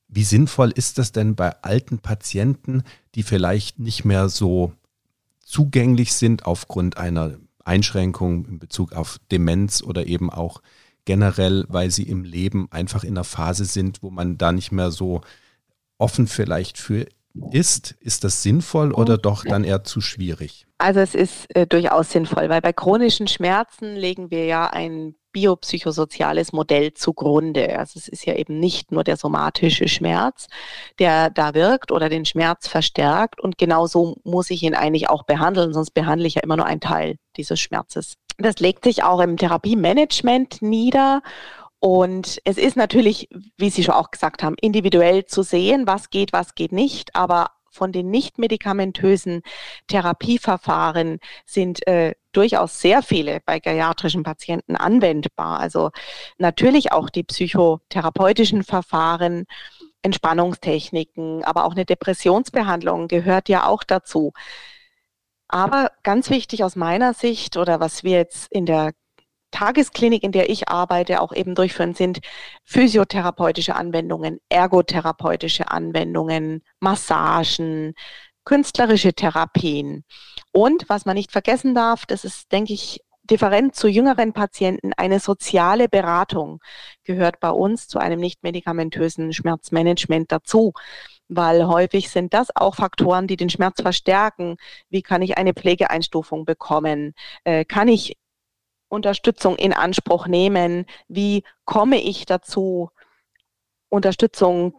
Wie 0.09 0.25
sinnvoll 0.25 0.71
ist 0.71 0.99
das 0.99 1.12
denn 1.12 1.35
bei 1.35 1.62
alten 1.62 1.99
Patienten, 1.99 2.83
die 3.14 3.23
vielleicht 3.23 3.78
nicht 3.78 4.04
mehr 4.04 4.28
so 4.28 4.75
zugänglich 5.45 6.12
sind 6.12 6.45
aufgrund 6.45 6.99
einer 6.99 7.37
Einschränkungen 7.66 8.44
in 8.46 8.58
Bezug 8.58 8.92
auf 8.92 9.18
Demenz 9.30 9.82
oder 9.82 10.06
eben 10.06 10.30
auch 10.30 10.62
generell, 11.04 11.64
weil 11.68 11.90
sie 11.90 12.04
im 12.04 12.25
Leben 12.25 12.68
einfach 12.70 13.04
in 13.04 13.11
einer 13.11 13.25
Phase 13.25 13.64
sind, 13.64 14.02
wo 14.02 14.11
man 14.11 14.38
da 14.38 14.52
nicht 14.52 14.73
mehr 14.73 14.90
so 14.90 15.23
offen 15.99 16.26
vielleicht 16.26 16.78
für 16.78 17.06
ist. 17.50 17.92
Ist 18.00 18.25
das 18.25 18.42
sinnvoll 18.42 18.92
oder 18.92 19.18
doch 19.18 19.44
dann 19.44 19.64
eher 19.64 19.85
zu 19.85 20.00
schwierig? 20.00 20.66
Also 20.78 21.00
es 21.00 21.14
ist 21.14 21.54
äh, 21.54 21.66
durchaus 21.66 22.11
sinnvoll, 22.11 22.49
weil 22.49 22.61
bei 22.61 22.73
chronischen 22.73 23.28
Schmerzen 23.28 23.94
legen 23.94 24.30
wir 24.30 24.46
ja 24.46 24.66
ein 24.66 25.14
biopsychosoziales 25.36 26.54
Modell 26.54 26.94
zugrunde. 26.94 27.78
Also 27.78 27.98
es 27.98 28.08
ist 28.08 28.24
ja 28.24 28.34
eben 28.34 28.58
nicht 28.58 28.90
nur 28.90 29.04
der 29.04 29.18
somatische 29.18 29.86
Schmerz, 29.86 30.46
der 30.98 31.28
da 31.28 31.52
wirkt 31.52 31.92
oder 31.92 32.08
den 32.08 32.24
Schmerz 32.24 32.68
verstärkt. 32.68 33.38
Und 33.38 33.58
genau 33.58 33.86
so 33.86 34.16
muss 34.24 34.48
ich 34.48 34.62
ihn 34.62 34.74
eigentlich 34.74 35.10
auch 35.10 35.24
behandeln, 35.24 35.74
sonst 35.74 35.90
behandle 35.90 36.26
ich 36.26 36.36
ja 36.36 36.42
immer 36.42 36.56
nur 36.56 36.64
einen 36.64 36.80
Teil 36.80 37.16
dieses 37.36 37.60
Schmerzes. 37.60 38.14
Das 38.38 38.60
legt 38.60 38.84
sich 38.84 39.02
auch 39.02 39.20
im 39.20 39.36
Therapiemanagement 39.36 40.62
nieder. 40.62 41.20
Und 41.80 42.40
es 42.44 42.56
ist 42.56 42.78
natürlich, 42.78 43.28
wie 43.58 43.68
Sie 43.68 43.84
schon 43.84 43.94
auch 43.94 44.10
gesagt 44.10 44.42
haben, 44.42 44.56
individuell 44.58 45.26
zu 45.26 45.42
sehen, 45.42 45.86
was 45.86 46.08
geht, 46.08 46.32
was 46.32 46.54
geht 46.54 46.72
nicht. 46.72 47.14
Aber 47.14 47.50
von 47.76 47.92
den 47.92 48.11
nicht 48.11 48.38
medikamentösen 48.38 49.42
Therapieverfahren 49.87 51.18
sind 51.45 51.87
äh, 51.87 52.14
durchaus 52.33 52.80
sehr 52.80 53.02
viele 53.02 53.40
bei 53.45 53.61
geriatrischen 53.61 54.23
Patienten 54.23 54.76
anwendbar. 54.76 55.61
Also 55.61 55.90
natürlich 56.38 56.92
auch 56.92 57.09
die 57.11 57.23
psychotherapeutischen 57.23 58.64
Verfahren, 58.64 59.45
Entspannungstechniken, 60.02 61.45
aber 61.45 61.64
auch 61.64 61.73
eine 61.73 61.85
Depressionsbehandlung 61.85 63.09
gehört 63.09 63.49
ja 63.49 63.66
auch 63.66 63.83
dazu. 63.85 64.33
Aber 65.49 65.90
ganz 66.02 66.30
wichtig 66.30 66.64
aus 66.64 66.76
meiner 66.76 67.14
Sicht 67.14 67.56
oder 67.56 67.80
was 67.80 68.04
wir 68.04 68.12
jetzt 68.18 68.50
in 68.52 68.66
der 68.66 68.92
Tagesklinik, 69.50 70.22
in 70.22 70.32
der 70.32 70.50
ich 70.50 70.68
arbeite, 70.68 71.20
auch 71.20 71.32
eben 71.32 71.54
durchführen, 71.54 71.94
sind 71.94 72.20
physiotherapeutische 72.64 73.74
Anwendungen, 73.74 74.40
ergotherapeutische 74.48 75.70
Anwendungen, 75.70 76.62
Massagen, 76.80 77.94
künstlerische 78.44 79.14
Therapien. 79.14 80.04
Und 80.52 80.88
was 80.88 81.04
man 81.06 81.14
nicht 81.14 81.32
vergessen 81.32 81.74
darf, 81.74 82.06
das 82.06 82.24
ist, 82.24 82.52
denke 82.52 82.72
ich, 82.72 83.00
different 83.24 83.74
zu 83.74 83.88
jüngeren 83.88 84.32
Patienten, 84.32 84.92
eine 84.96 85.18
soziale 85.18 85.88
Beratung 85.88 86.60
gehört 87.02 87.40
bei 87.40 87.50
uns 87.50 87.88
zu 87.88 87.98
einem 87.98 88.20
nicht 88.20 88.44
medikamentösen 88.44 89.32
Schmerzmanagement 89.32 90.30
dazu 90.30 90.72
weil 91.28 91.66
häufig 91.66 92.10
sind 92.10 92.34
das 92.34 92.54
auch 92.54 92.76
Faktoren, 92.76 93.26
die 93.26 93.36
den 93.36 93.50
Schmerz 93.50 93.80
verstärken. 93.80 94.56
Wie 94.88 95.02
kann 95.02 95.22
ich 95.22 95.36
eine 95.38 95.54
Pflegeeinstufung 95.54 96.44
bekommen? 96.44 97.14
Äh, 97.44 97.64
kann 97.64 97.88
ich 97.88 98.16
Unterstützung 98.88 99.56
in 99.56 99.72
Anspruch 99.72 100.26
nehmen? 100.26 100.86
Wie 101.08 101.44
komme 101.64 102.00
ich 102.00 102.26
dazu, 102.26 102.90
Unterstützung, 103.88 104.74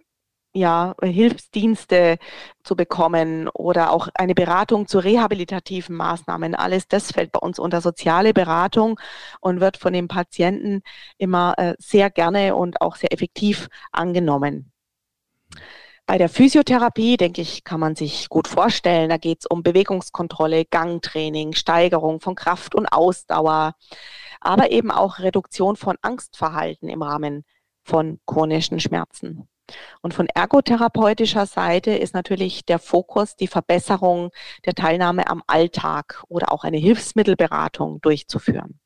ja, 0.54 0.96
Hilfsdienste 1.04 2.18
zu 2.64 2.76
bekommen 2.76 3.48
oder 3.50 3.92
auch 3.92 4.08
eine 4.16 4.34
Beratung 4.34 4.88
zu 4.88 5.00
rehabilitativen 5.00 5.96
Maßnahmen? 5.96 6.56
Alles 6.56 6.88
das 6.88 7.12
fällt 7.12 7.32
bei 7.32 7.40
uns 7.40 7.60
unter 7.60 7.82
soziale 7.82 8.34
Beratung 8.34 9.00
und 9.40 9.60
wird 9.62 9.78
von 9.78 9.94
den 9.94 10.08
Patienten 10.08 10.82
immer 11.18 11.54
äh, 11.58 11.76
sehr 11.80 12.10
gerne 12.10 12.56
und 12.56 12.82
auch 12.82 12.96
sehr 12.96 13.14
effektiv 13.14 13.70
angenommen. 13.92 14.72
Bei 16.08 16.18
der 16.18 16.30
Physiotherapie, 16.30 17.18
denke 17.18 17.42
ich, 17.42 17.66
kann 17.66 17.82
man 17.82 17.98
sich 17.98 18.30
gut 18.30 18.48
vorstellen, 18.48 19.10
da 19.10 19.18
geht 19.18 19.40
es 19.42 19.46
um 19.46 19.62
Bewegungskontrolle, 19.62 20.64
Gangtraining, 20.64 21.52
Steigerung 21.52 22.22
von 22.22 22.34
Kraft 22.34 22.76
und 22.76 22.88
Ausdauer, 22.88 23.74
aber 24.40 24.72
eben 24.72 24.90
auch 24.90 25.20
Reduktion 25.20 25.76
von 25.76 25.98
Angstverhalten 26.02 26.88
im 26.88 27.02
Rahmen 27.02 27.44
von 27.84 28.22
chronischen 28.26 28.80
Schmerzen. 28.80 29.50
Und 30.02 30.14
von 30.14 30.28
ergotherapeutischer 30.28 31.46
Seite 31.46 31.92
ist 31.92 32.14
natürlich 32.14 32.64
der 32.64 32.80
Fokus 32.80 33.36
die 33.36 33.48
Verbesserung 33.48 34.32
der 34.66 34.76
Teilnahme 34.76 35.28
am 35.28 35.44
Alltag 35.46 36.24
oder 36.30 36.54
auch 36.54 36.64
eine 36.64 36.78
Hilfsmittelberatung 36.78 38.00
durchzuführen. 38.00 38.80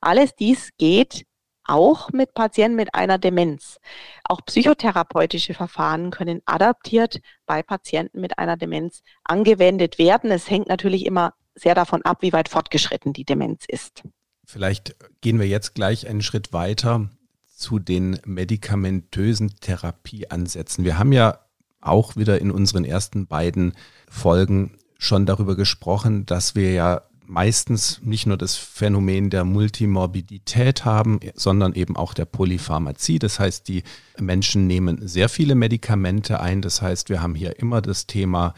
Alles 0.00 0.34
dies 0.34 0.70
geht 0.76 1.24
auch 1.64 2.10
mit 2.10 2.34
Patienten 2.34 2.76
mit 2.76 2.94
einer 2.94 3.18
Demenz. 3.18 3.78
Auch 4.24 4.40
psychotherapeutische 4.44 5.54
Verfahren 5.54 6.10
können 6.10 6.42
adaptiert 6.44 7.20
bei 7.46 7.62
Patienten 7.62 8.20
mit 8.20 8.38
einer 8.38 8.56
Demenz 8.56 9.02
angewendet 9.24 9.98
werden. 9.98 10.30
Es 10.30 10.50
hängt 10.50 10.68
natürlich 10.68 11.06
immer 11.06 11.34
sehr 11.54 11.74
davon 11.74 12.02
ab, 12.02 12.18
wie 12.20 12.32
weit 12.32 12.48
fortgeschritten 12.48 13.12
die 13.12 13.24
Demenz 13.24 13.64
ist. 13.66 14.02
Vielleicht 14.44 14.96
gehen 15.20 15.38
wir 15.38 15.46
jetzt 15.46 15.74
gleich 15.74 16.08
einen 16.08 16.22
Schritt 16.22 16.52
weiter 16.52 17.10
zu 17.46 17.78
den 17.78 18.18
medikamentösen 18.24 19.54
Therapieansätzen. 19.60 20.84
Wir 20.84 20.98
haben 20.98 21.12
ja 21.12 21.38
auch 21.80 22.16
wieder 22.16 22.40
in 22.40 22.50
unseren 22.50 22.84
ersten 22.84 23.26
beiden 23.26 23.74
Folgen 24.08 24.78
schon 24.98 25.26
darüber 25.26 25.56
gesprochen, 25.56 26.26
dass 26.26 26.54
wir 26.54 26.72
ja 26.72 27.02
meistens 27.26 28.00
nicht 28.02 28.26
nur 28.26 28.36
das 28.36 28.56
Phänomen 28.56 29.30
der 29.30 29.44
Multimorbidität 29.44 30.84
haben, 30.84 31.20
sondern 31.34 31.74
eben 31.74 31.96
auch 31.96 32.14
der 32.14 32.24
Polypharmazie. 32.24 33.18
Das 33.18 33.38
heißt, 33.38 33.68
die 33.68 33.82
Menschen 34.18 34.66
nehmen 34.66 35.06
sehr 35.06 35.28
viele 35.28 35.54
Medikamente 35.54 36.40
ein. 36.40 36.62
Das 36.62 36.82
heißt, 36.82 37.08
wir 37.08 37.22
haben 37.22 37.34
hier 37.34 37.58
immer 37.58 37.80
das 37.80 38.06
Thema 38.06 38.54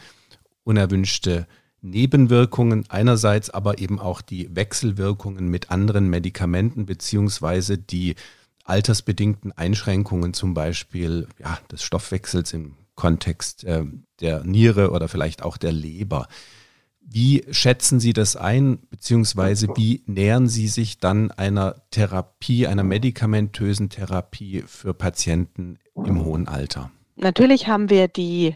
unerwünschte 0.63 1.47
Nebenwirkungen 1.81 2.85
einerseits, 2.89 3.49
aber 3.49 3.79
eben 3.79 3.99
auch 3.99 4.21
die 4.21 4.53
Wechselwirkungen 4.55 5.47
mit 5.47 5.71
anderen 5.71 6.09
Medikamenten 6.09 6.85
beziehungsweise 6.85 7.77
die 7.77 8.15
altersbedingten 8.63 9.51
Einschränkungen 9.51 10.33
zum 10.33 10.55
Beispiel 10.55 11.27
ja, 11.39 11.59
des 11.71 11.83
Stoffwechsels 11.83 12.53
im 12.53 12.73
Kontext 12.95 13.63
äh, 13.63 13.83
der 14.19 14.43
Niere 14.43 14.91
oder 14.91 15.07
vielleicht 15.07 15.43
auch 15.43 15.57
der 15.57 15.71
Leber. 15.71 16.27
Wie 17.07 17.45
schätzen 17.51 17.99
Sie 17.99 18.13
das 18.13 18.35
ein, 18.35 18.79
beziehungsweise 18.89 19.67
wie 19.75 20.03
nähern 20.07 20.47
Sie 20.47 20.67
sich 20.67 20.99
dann 20.99 21.31
einer 21.31 21.75
Therapie, 21.91 22.65
einer 22.67 22.83
medikamentösen 22.83 23.89
Therapie 23.89 24.63
für 24.65 24.93
Patienten 24.93 25.77
im 25.95 26.25
hohen 26.25 26.47
Alter? 26.47 26.91
Natürlich 27.15 27.67
haben 27.67 27.89
wir 27.89 28.07
die 28.07 28.55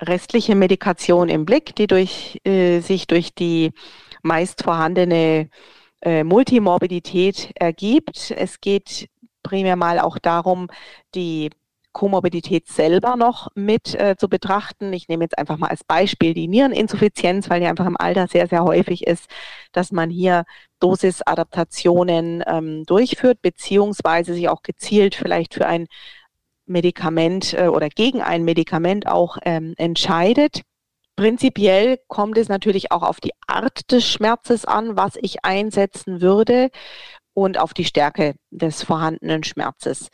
restliche 0.00 0.54
Medikation 0.54 1.30
im 1.30 1.46
Blick, 1.46 1.74
die 1.76 1.86
durch, 1.86 2.40
äh, 2.44 2.80
sich 2.80 3.06
durch 3.06 3.34
die 3.34 3.72
meist 4.22 4.62
vorhandene 4.62 5.48
äh, 6.02 6.24
Multimorbidität 6.24 7.52
ergibt. 7.54 8.30
Es 8.36 8.60
geht 8.60 9.08
primär 9.42 9.76
mal 9.76 9.98
auch 9.98 10.18
darum, 10.18 10.68
die 11.14 11.50
Komorbidität 11.96 12.68
selber 12.68 13.16
noch 13.16 13.48
mit 13.54 13.94
äh, 13.94 14.16
zu 14.18 14.28
betrachten. 14.28 14.92
Ich 14.92 15.08
nehme 15.08 15.24
jetzt 15.24 15.38
einfach 15.38 15.56
mal 15.56 15.68
als 15.68 15.82
Beispiel 15.82 16.34
die 16.34 16.46
Niereninsuffizienz, 16.46 17.48
weil 17.48 17.60
die 17.60 17.66
einfach 17.66 17.86
im 17.86 17.96
Alter 17.96 18.26
sehr, 18.26 18.48
sehr 18.48 18.64
häufig 18.64 19.06
ist, 19.06 19.30
dass 19.72 19.92
man 19.92 20.10
hier 20.10 20.44
Dosisadaptationen 20.78 22.44
ähm, 22.46 22.84
durchführt, 22.84 23.40
beziehungsweise 23.40 24.34
sich 24.34 24.50
auch 24.50 24.60
gezielt 24.60 25.14
vielleicht 25.14 25.54
für 25.54 25.66
ein 25.66 25.86
Medikament 26.66 27.54
äh, 27.54 27.68
oder 27.68 27.88
gegen 27.88 28.20
ein 28.20 28.44
Medikament 28.44 29.06
auch 29.06 29.38
ähm, 29.46 29.72
entscheidet. 29.78 30.60
Prinzipiell 31.16 31.98
kommt 32.08 32.36
es 32.36 32.50
natürlich 32.50 32.92
auch 32.92 33.04
auf 33.04 33.20
die 33.20 33.32
Art 33.46 33.90
des 33.90 34.06
Schmerzes 34.06 34.66
an, 34.66 34.98
was 34.98 35.14
ich 35.22 35.46
einsetzen 35.46 36.20
würde 36.20 36.68
und 37.32 37.58
auf 37.58 37.72
die 37.72 37.86
Stärke 37.86 38.34
des 38.50 38.82
vorhandenen 38.82 39.44
Schmerzes. 39.44 40.10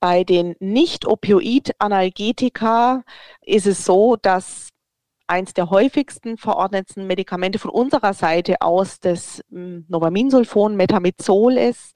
Bei 0.00 0.24
den 0.24 0.56
Nicht-Opioid-Analgetika 0.60 3.04
ist 3.42 3.66
es 3.66 3.84
so, 3.84 4.16
dass 4.16 4.70
eins 5.26 5.54
der 5.54 5.70
häufigsten 5.70 6.36
verordneten 6.36 7.06
Medikamente 7.06 7.58
von 7.58 7.70
unserer 7.70 8.12
Seite 8.12 8.60
aus 8.60 9.00
das 9.00 9.42
hm, 9.50 9.86
Novaminsulfon 9.88 10.76
Metamizol 10.76 11.56
ist. 11.56 11.94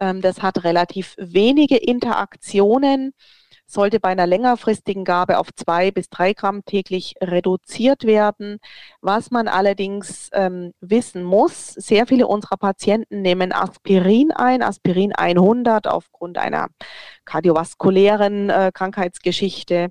Ähm, 0.00 0.20
das 0.20 0.42
hat 0.42 0.64
relativ 0.64 1.14
wenige 1.18 1.76
Interaktionen, 1.76 3.14
sollte 3.72 4.00
bei 4.00 4.10
einer 4.10 4.26
längerfristigen 4.26 5.04
Gabe 5.04 5.38
auf 5.38 5.48
zwei 5.54 5.90
bis 5.90 6.08
drei 6.10 6.34
Gramm 6.34 6.64
täglich 6.64 7.14
reduziert 7.22 8.04
werden. 8.04 8.58
Was 9.00 9.30
man 9.30 9.48
allerdings 9.48 10.28
ähm, 10.32 10.72
wissen 10.80 11.24
muss, 11.24 11.68
sehr 11.68 12.06
viele 12.06 12.26
unserer 12.26 12.58
Patienten 12.58 13.22
nehmen 13.22 13.52
Aspirin 13.52 14.30
ein, 14.32 14.62
Aspirin 14.62 15.14
100 15.14 15.86
aufgrund 15.86 16.38
einer 16.38 16.68
kardiovaskulären 17.24 18.50
äh, 18.50 18.70
Krankheitsgeschichte 18.74 19.90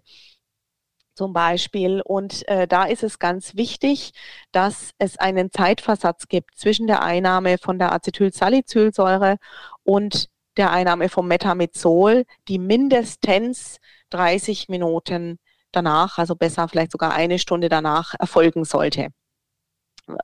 zum 1.15 1.33
Beispiel. 1.33 2.01
Und 2.01 2.47
äh, 2.47 2.67
da 2.67 2.85
ist 2.85 3.03
es 3.03 3.19
ganz 3.19 3.55
wichtig, 3.55 4.11
dass 4.51 4.91
es 5.00 5.17
einen 5.17 5.51
Zeitversatz 5.51 6.27
gibt 6.27 6.57
zwischen 6.57 6.88
der 6.88 7.01
Einnahme 7.01 7.57
von 7.57 7.79
der 7.79 7.91
Acetylsalicylsäure 7.93 9.38
und 9.83 10.29
der 10.61 10.71
Einnahme 10.71 11.09
vom 11.09 11.27
Metamizol, 11.27 12.23
die 12.47 12.59
mindestens 12.59 13.79
30 14.11 14.69
Minuten 14.69 15.39
danach, 15.71 16.19
also 16.19 16.35
besser 16.35 16.67
vielleicht 16.67 16.91
sogar 16.91 17.13
eine 17.13 17.39
Stunde 17.39 17.67
danach 17.67 18.13
erfolgen 18.19 18.63
sollte. 18.63 19.07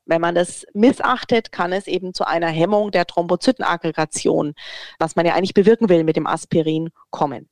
Wenn 0.05 0.21
man 0.21 0.35
das 0.35 0.67
missachtet, 0.75 1.51
kann 1.51 1.73
es 1.73 1.87
eben 1.87 2.13
zu 2.13 2.27
einer 2.27 2.49
Hemmung 2.49 2.91
der 2.91 3.07
Thrombozytenaggregation, 3.07 4.53
was 4.99 5.15
man 5.15 5.25
ja 5.25 5.33
eigentlich 5.33 5.55
bewirken 5.55 5.89
will 5.89 6.03
mit 6.03 6.17
dem 6.17 6.27
Aspirin, 6.27 6.91
kommen. 7.09 7.49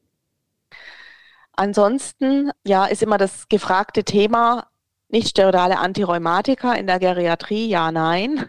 Ansonsten, 1.54 2.52
ja, 2.64 2.86
ist 2.86 3.02
immer 3.02 3.18
das 3.18 3.48
gefragte 3.50 4.04
Thema, 4.04 4.68
nicht 5.08 5.30
steroidale 5.30 5.80
Antirheumatika 5.80 6.74
in 6.74 6.86
der 6.86 7.00
Geriatrie, 7.00 7.68
ja, 7.68 7.92
nein. 7.92 8.48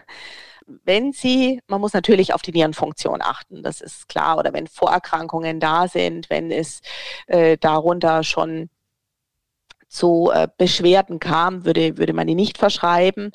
Wenn 0.67 1.13
Sie, 1.13 1.61
man 1.69 1.81
muss 1.81 1.93
natürlich 1.93 2.35
auf 2.35 2.43
die 2.43 2.53
Nierenfunktion 2.53 3.23
achten, 3.23 3.63
das 3.63 3.81
ist 3.81 4.09
klar, 4.09 4.39
oder 4.39 4.53
wenn 4.53 4.67
Vorerkrankungen 4.67 5.61
da 5.61 5.87
sind, 5.87 6.29
wenn 6.29 6.51
es 6.51 6.81
äh, 7.29 7.57
darunter 7.57 8.25
schon 8.25 8.69
zu 9.89 10.31
äh, 10.33 10.49
Beschwerden 10.59 11.21
kam, 11.21 11.65
würde, 11.65 11.97
würde 11.97 12.13
man 12.13 12.27
die 12.27 12.35
nicht 12.35 12.59
verschreiben. 12.59 13.33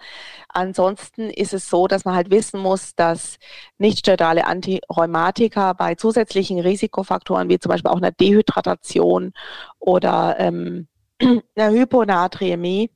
Ansonsten 0.49 1.29
ist 1.29 1.53
es 1.53 1.69
so, 1.69 1.87
dass 1.87 2.05
man 2.05 2.15
halt 2.15 2.29
wissen 2.29 2.59
muss, 2.59 2.93
dass 2.95 3.37
nicht-steroidale 3.77 4.45
Antirheumatika 4.45 5.73
bei 5.73 5.95
zusätzlichen 5.95 6.59
Risikofaktoren, 6.59 7.49
wie 7.49 7.59
zum 7.59 7.69
Beispiel 7.71 7.91
auch 7.91 7.97
einer 7.97 8.11
Dehydratation 8.11 9.33
oder 9.79 10.35
ähm, 10.39 10.87
einer 11.55 11.71
Hyponatriämie, 11.71 12.91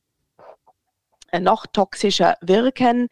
noch 1.40 1.66
toxischer 1.68 2.38
wirken. 2.42 3.08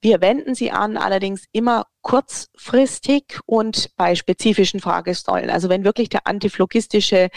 Wir 0.00 0.20
wenden 0.20 0.54
sie 0.54 0.70
an, 0.70 0.96
allerdings 0.96 1.44
immer 1.52 1.86
kurzfristig 2.02 3.40
und 3.46 3.90
bei 3.96 4.14
spezifischen 4.14 4.80
Fragesäulen. 4.80 5.50
Also 5.50 5.68
wenn 5.68 5.84
wirklich 5.84 6.08
der 6.08 6.26
antiphlogistische 6.26 7.28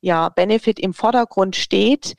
ja, 0.00 0.28
Benefit 0.28 0.78
im 0.78 0.94
Vordergrund 0.94 1.56
steht, 1.56 2.14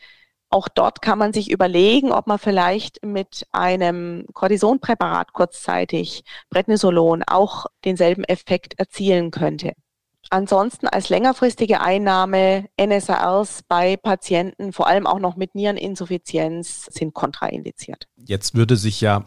auch 0.50 0.68
dort 0.68 1.02
kann 1.02 1.18
man 1.18 1.32
sich 1.32 1.50
überlegen, 1.50 2.12
ob 2.12 2.28
man 2.28 2.38
vielleicht 2.38 3.04
mit 3.06 3.48
einem 3.52 4.26
Cortisonpräparat 4.34 5.32
kurzzeitig, 5.32 6.24
Prednisolon, 6.50 7.24
auch 7.24 7.68
denselben 7.86 8.26
Effekt 8.26 8.78
erzielen 8.78 9.32
könnte. 9.32 9.74
Ansonsten 10.34 10.88
als 10.88 11.10
längerfristige 11.10 11.82
Einnahme 11.82 12.70
NSARs 12.82 13.64
bei 13.68 13.98
Patienten, 13.98 14.72
vor 14.72 14.88
allem 14.88 15.06
auch 15.06 15.20
noch 15.20 15.36
mit 15.36 15.56
Niereninsuffizienz, 15.56 16.86
sind 16.86 17.14
kontraindiziert. 17.14 18.08
Jetzt 18.16 18.56
würde 18.56 18.78
sich 18.78 19.02
ja 19.02 19.26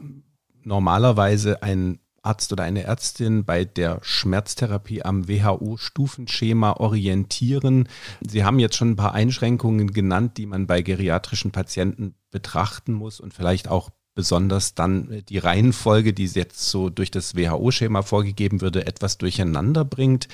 normalerweise 0.62 1.62
ein 1.62 2.00
Arzt 2.22 2.50
oder 2.54 2.64
eine 2.64 2.84
Ärztin 2.84 3.44
bei 3.44 3.66
der 3.66 3.98
Schmerztherapie 4.00 5.02
am 5.02 5.28
WHO-Stufenschema 5.28 6.72
orientieren. 6.72 7.86
Sie 8.26 8.42
haben 8.42 8.58
jetzt 8.58 8.76
schon 8.76 8.92
ein 8.92 8.96
paar 8.96 9.12
Einschränkungen 9.12 9.92
genannt, 9.92 10.38
die 10.38 10.46
man 10.46 10.66
bei 10.66 10.80
geriatrischen 10.80 11.50
Patienten 11.50 12.14
betrachten 12.30 12.94
muss 12.94 13.20
und 13.20 13.34
vielleicht 13.34 13.68
auch 13.68 13.90
besonders 14.14 14.74
dann 14.74 15.22
die 15.28 15.38
Reihenfolge, 15.38 16.12
die 16.12 16.26
jetzt 16.26 16.70
so 16.70 16.88
durch 16.88 17.10
das 17.10 17.36
WHO-Schema 17.36 18.02
vorgegeben 18.02 18.60
würde, 18.60 18.86
etwas 18.86 19.18
durcheinander 19.18 19.84
bringt. 19.84 20.28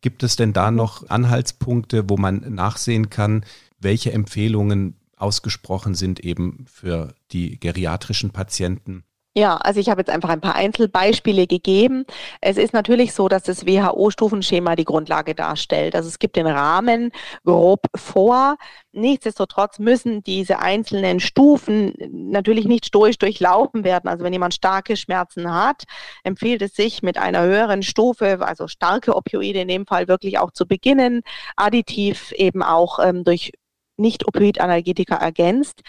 Gibt 0.00 0.22
es 0.22 0.36
denn 0.36 0.52
da 0.52 0.70
noch 0.70 1.08
Anhaltspunkte, 1.08 2.08
wo 2.08 2.16
man 2.16 2.54
nachsehen 2.54 3.10
kann, 3.10 3.44
welche 3.80 4.12
Empfehlungen 4.12 4.96
ausgesprochen 5.16 5.94
sind 5.94 6.20
eben 6.20 6.66
für 6.68 7.14
die 7.32 7.58
geriatrischen 7.58 8.30
Patienten? 8.30 9.04
Ja, 9.38 9.56
also 9.58 9.78
ich 9.78 9.88
habe 9.88 10.00
jetzt 10.00 10.10
einfach 10.10 10.30
ein 10.30 10.40
paar 10.40 10.56
Einzelbeispiele 10.56 11.46
gegeben. 11.46 12.04
Es 12.40 12.56
ist 12.56 12.72
natürlich 12.72 13.12
so, 13.12 13.28
dass 13.28 13.44
das 13.44 13.66
WHO-Stufenschema 13.66 14.74
die 14.74 14.84
Grundlage 14.84 15.36
darstellt. 15.36 15.94
Also 15.94 16.08
es 16.08 16.18
gibt 16.18 16.34
den 16.34 16.48
Rahmen 16.48 17.12
grob 17.44 17.82
vor. 17.94 18.56
Nichtsdestotrotz 18.90 19.78
müssen 19.78 20.24
diese 20.24 20.58
einzelnen 20.58 21.20
Stufen 21.20 21.94
natürlich 22.10 22.64
nicht 22.66 22.86
stoisch 22.86 23.16
durchlaufen 23.16 23.84
werden. 23.84 24.08
Also 24.08 24.24
wenn 24.24 24.32
jemand 24.32 24.54
starke 24.54 24.96
Schmerzen 24.96 25.54
hat, 25.54 25.84
empfiehlt 26.24 26.60
es 26.62 26.74
sich 26.74 27.04
mit 27.04 27.16
einer 27.16 27.42
höheren 27.42 27.84
Stufe, 27.84 28.44
also 28.44 28.66
starke 28.66 29.14
Opioide 29.14 29.60
in 29.60 29.68
dem 29.68 29.86
Fall 29.86 30.08
wirklich 30.08 30.40
auch 30.40 30.50
zu 30.50 30.66
beginnen, 30.66 31.20
additiv 31.54 32.32
eben 32.32 32.64
auch 32.64 32.98
ähm, 32.98 33.22
durch 33.22 33.52
Nicht-Opioid-Analgetika 33.98 35.14
ergänzt. 35.14 35.82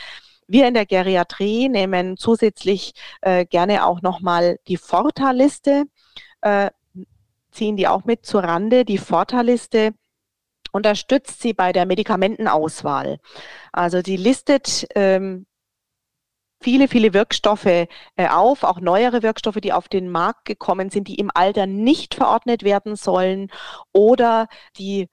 Wir 0.50 0.68
in 0.68 0.74
der 0.74 0.88
Geriatrie 0.88 1.70
nehmen 1.70 2.18
zusätzlich 2.18 2.94
äh, 3.22 3.46
gerne 3.46 3.86
auch 3.86 4.02
nochmal 4.02 4.58
die 4.68 4.78
Forta-Liste, 4.78 5.86
äh, 6.42 6.72
ziehen 7.52 7.78
die 7.78 7.88
auch 7.88 8.04
mit 8.04 8.26
zur 8.26 8.44
Rande. 8.44 8.84
Die 8.84 8.98
Forta-Liste 8.98 9.92
unterstützt 10.72 11.40
sie 11.42 11.54
bei 11.54 11.72
der 11.72 11.86
Medikamentenauswahl. 11.86 13.20
Also 13.72 14.02
sie 14.04 14.18
listet 14.18 14.88
ähm, 14.96 15.46
viele, 16.60 16.88
viele 16.88 17.14
Wirkstoffe 17.14 17.66
äh, 17.68 17.88
auf, 18.18 18.64
auch 18.64 18.80
neuere 18.80 19.22
Wirkstoffe, 19.22 19.62
die 19.62 19.72
auf 19.74 19.88
den 19.88 20.10
Markt 20.10 20.46
gekommen 20.46 20.90
sind, 20.90 21.08
die 21.08 21.20
im 21.20 21.30
Alter 21.32 21.68
nicht 21.68 22.16
verordnet 22.16 22.64
werden 22.64 22.96
sollen 22.96 23.52
oder 23.94 24.48
die 24.80 25.10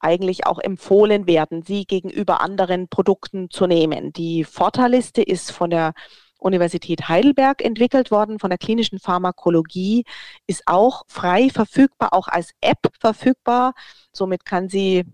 eigentlich 0.00 0.46
auch 0.46 0.58
empfohlen 0.58 1.26
werden, 1.26 1.62
sie 1.62 1.84
gegenüber 1.84 2.40
anderen 2.40 2.88
Produkten 2.88 3.50
zu 3.50 3.66
nehmen. 3.66 4.12
Die 4.12 4.44
Vorteilliste 4.44 5.22
ist 5.22 5.50
von 5.50 5.70
der 5.70 5.92
Universität 6.38 7.08
Heidelberg 7.08 7.64
entwickelt 7.64 8.10
worden, 8.10 8.38
von 8.38 8.50
der 8.50 8.58
klinischen 8.58 9.00
Pharmakologie, 9.00 10.04
ist 10.46 10.62
auch 10.66 11.04
frei 11.08 11.50
verfügbar, 11.50 12.12
auch 12.12 12.28
als 12.28 12.52
App 12.60 12.90
verfügbar. 13.00 13.74
Somit 14.12 14.44
kann 14.44 14.68
sie 14.68 15.04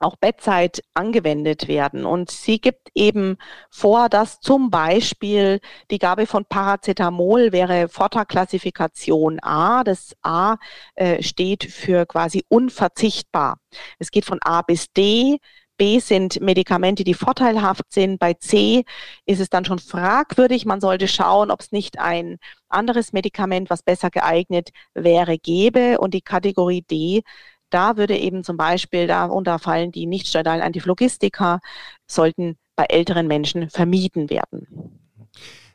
auch 0.00 0.16
Bettzeit 0.16 0.82
angewendet 0.94 1.68
werden. 1.68 2.04
Und 2.04 2.30
sie 2.30 2.60
gibt 2.60 2.90
eben 2.94 3.36
vor, 3.70 4.08
dass 4.08 4.40
zum 4.40 4.70
Beispiel 4.70 5.60
die 5.90 5.98
Gabe 5.98 6.26
von 6.26 6.44
Paracetamol 6.44 7.52
wäre 7.52 7.88
Vortragklassifikation 7.88 9.38
A. 9.42 9.84
Das 9.84 10.16
A 10.22 10.56
äh, 10.94 11.22
steht 11.22 11.64
für 11.64 12.06
quasi 12.06 12.44
unverzichtbar. 12.48 13.58
Es 13.98 14.10
geht 14.10 14.24
von 14.24 14.38
A 14.42 14.62
bis 14.62 14.92
D. 14.92 15.38
B 15.78 16.00
sind 16.00 16.40
Medikamente, 16.40 17.04
die 17.04 17.14
vorteilhaft 17.14 17.84
sind. 17.92 18.18
Bei 18.18 18.34
C 18.34 18.84
ist 19.26 19.40
es 19.40 19.48
dann 19.48 19.64
schon 19.64 19.78
fragwürdig. 19.78 20.66
Man 20.66 20.80
sollte 20.80 21.08
schauen, 21.08 21.50
ob 21.52 21.60
es 21.60 21.72
nicht 21.72 21.98
ein 22.00 22.38
anderes 22.68 23.12
Medikament, 23.12 23.70
was 23.70 23.82
besser 23.82 24.10
geeignet 24.10 24.70
wäre, 24.94 25.38
gäbe. 25.38 25.98
Und 25.98 26.14
die 26.14 26.20
Kategorie 26.20 26.82
D 26.82 27.22
da 27.70 27.96
würde 27.96 28.16
eben 28.16 28.44
zum 28.44 28.56
Beispiel 28.56 29.06
darunter 29.06 29.58
fallen 29.58 29.92
die 29.92 30.06
nicht 30.06 30.26
steroidalen 30.26 30.62
Antiphlogistika, 30.62 31.60
sollten 32.06 32.56
bei 32.76 32.84
älteren 32.84 33.26
Menschen 33.26 33.70
vermieden 33.70 34.30
werden. 34.30 35.00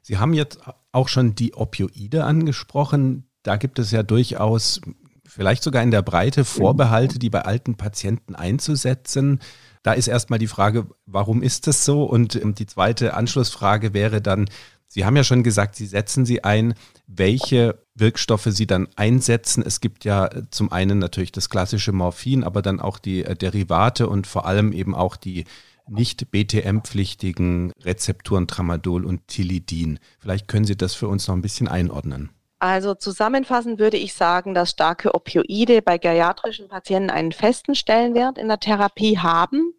Sie 0.02 0.18
haben 0.18 0.34
jetzt 0.34 0.60
auch 0.92 1.08
schon 1.08 1.36
die 1.36 1.54
Opioide 1.54 2.24
angesprochen. 2.26 3.30
Da 3.44 3.58
gibt 3.58 3.80
es 3.80 3.92
ja 3.92 4.04
durchaus 4.04 4.82
vielleicht 5.26 5.64
sogar 5.64 5.82
in 5.82 5.92
der 5.92 6.02
Breite 6.02 6.46
Vorbehalte, 6.46 7.20
die 7.20 7.30
bei 7.30 7.42
alten 7.42 7.76
Patienten 7.76 8.36
einzusetzen. 8.36 9.40
Da 9.82 9.94
ist 9.94 10.08
erstmal 10.08 10.40
die 10.40 10.48
Frage, 10.48 10.88
warum 11.06 11.42
ist 11.42 11.68
das 11.68 11.86
so? 11.86 12.04
Und 12.04 12.40
die 12.60 12.66
zweite 12.66 13.16
Anschlussfrage 13.16 13.94
wäre 13.94 14.22
dann, 14.22 14.50
Sie 14.94 15.06
haben 15.06 15.16
ja 15.16 15.24
schon 15.24 15.42
gesagt, 15.42 15.76
Sie 15.76 15.88
setzen 15.88 16.24
sie 16.24 16.44
ein, 16.44 16.76
welche 17.08 17.80
Wirkstoffe 17.96 18.50
Sie 18.52 18.68
dann 18.68 18.88
einsetzen. 18.96 19.64
Es 19.66 19.82
gibt 19.82 20.06
ja 20.06 20.30
zum 20.52 20.72
einen 20.72 21.00
natürlich 21.00 21.32
das 21.32 21.50
klassische 21.50 21.92
Morphin, 21.92 22.44
aber 22.44 22.62
dann 22.62 22.80
auch 22.80 23.00
die 23.00 23.26
äh, 23.26 23.36
Derivate 23.36 24.08
und 24.08 24.28
vor 24.28 24.46
allem 24.46 24.72
eben 24.72 24.94
auch 24.94 25.16
die 25.16 25.46
nicht 25.90 26.30
BTM-pflichtigen 26.30 27.72
Rezepturen 27.82 28.46
Tramadol 28.46 29.04
und 29.06 29.28
Tilidin. 29.28 29.98
Vielleicht 30.20 30.48
können 30.48 30.66
Sie 30.66 30.78
das 30.78 30.94
für 30.94 31.08
uns 31.08 31.28
noch 31.28 31.34
ein 31.34 31.42
bisschen 31.42 31.68
einordnen. 31.68 32.30
Also 32.64 32.96
zusammenfassend 32.96 33.78
würde 33.78 33.98
ich 33.98 34.14
sagen, 34.14 34.54
dass 34.54 34.70
starke 34.70 35.14
Opioide 35.14 35.82
bei 35.82 35.98
geriatrischen 35.98 36.70
Patienten 36.70 37.10
einen 37.10 37.34
festen 37.34 37.76
Stellenwert 37.76 38.38
in 38.38 38.48
der 38.48 38.58
Therapie 38.58 39.18
haben. 39.18 39.74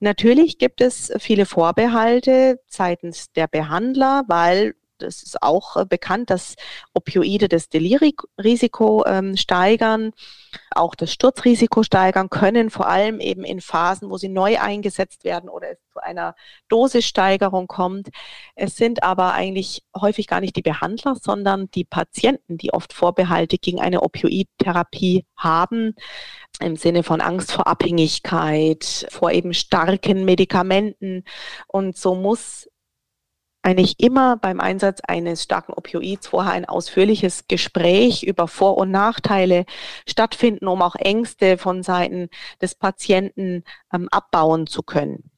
Natürlich 0.00 0.56
gibt 0.56 0.80
es 0.80 1.12
viele 1.18 1.44
Vorbehalte 1.44 2.58
seitens 2.68 3.32
der 3.32 3.48
Behandler, 3.48 4.22
weil 4.28 4.74
das 5.02 5.22
ist 5.22 5.42
auch 5.42 5.76
äh, 5.76 5.84
bekannt, 5.84 6.30
dass 6.30 6.56
Opioide 6.94 7.48
das 7.48 7.68
Delirrisiko 7.68 9.04
ähm, 9.06 9.36
steigern, 9.36 10.12
auch 10.70 10.94
das 10.94 11.12
Sturzrisiko 11.12 11.82
steigern 11.82 12.30
können, 12.30 12.70
vor 12.70 12.88
allem 12.88 13.20
eben 13.20 13.44
in 13.44 13.60
Phasen, 13.60 14.10
wo 14.10 14.16
sie 14.16 14.28
neu 14.28 14.58
eingesetzt 14.58 15.24
werden 15.24 15.48
oder 15.48 15.72
es 15.72 15.78
zu 15.92 16.02
einer 16.02 16.34
Dosissteigerung 16.68 17.66
kommt. 17.66 18.08
Es 18.54 18.76
sind 18.76 19.02
aber 19.02 19.32
eigentlich 19.34 19.82
häufig 19.98 20.26
gar 20.26 20.40
nicht 20.40 20.56
die 20.56 20.62
Behandler, 20.62 21.16
sondern 21.16 21.70
die 21.70 21.84
Patienten, 21.84 22.58
die 22.58 22.72
oft 22.72 22.92
Vorbehalte 22.92 23.58
gegen 23.58 23.80
eine 23.80 24.02
Opioidtherapie 24.02 25.24
haben, 25.36 25.94
im 26.60 26.76
Sinne 26.76 27.02
von 27.02 27.20
Angst 27.20 27.52
vor 27.52 27.66
Abhängigkeit, 27.66 29.06
vor 29.10 29.30
eben 29.30 29.54
starken 29.54 30.24
Medikamenten. 30.24 31.24
Und 31.66 31.96
so 31.96 32.14
muss 32.14 32.68
eigentlich 33.62 34.00
immer 34.00 34.36
beim 34.36 34.60
Einsatz 34.60 35.00
eines 35.06 35.44
starken 35.44 35.72
Opioids 35.72 36.26
vorher 36.26 36.52
ein 36.52 36.64
ausführliches 36.64 37.46
Gespräch 37.48 38.24
über 38.24 38.48
Vor- 38.48 38.76
und 38.76 38.90
Nachteile 38.90 39.64
stattfinden, 40.06 40.66
um 40.66 40.82
auch 40.82 40.96
Ängste 40.96 41.58
von 41.58 41.82
Seiten 41.82 42.28
des 42.60 42.74
Patienten 42.74 43.64
ähm, 43.92 44.08
abbauen 44.10 44.66
zu 44.66 44.82
können. 44.82 45.30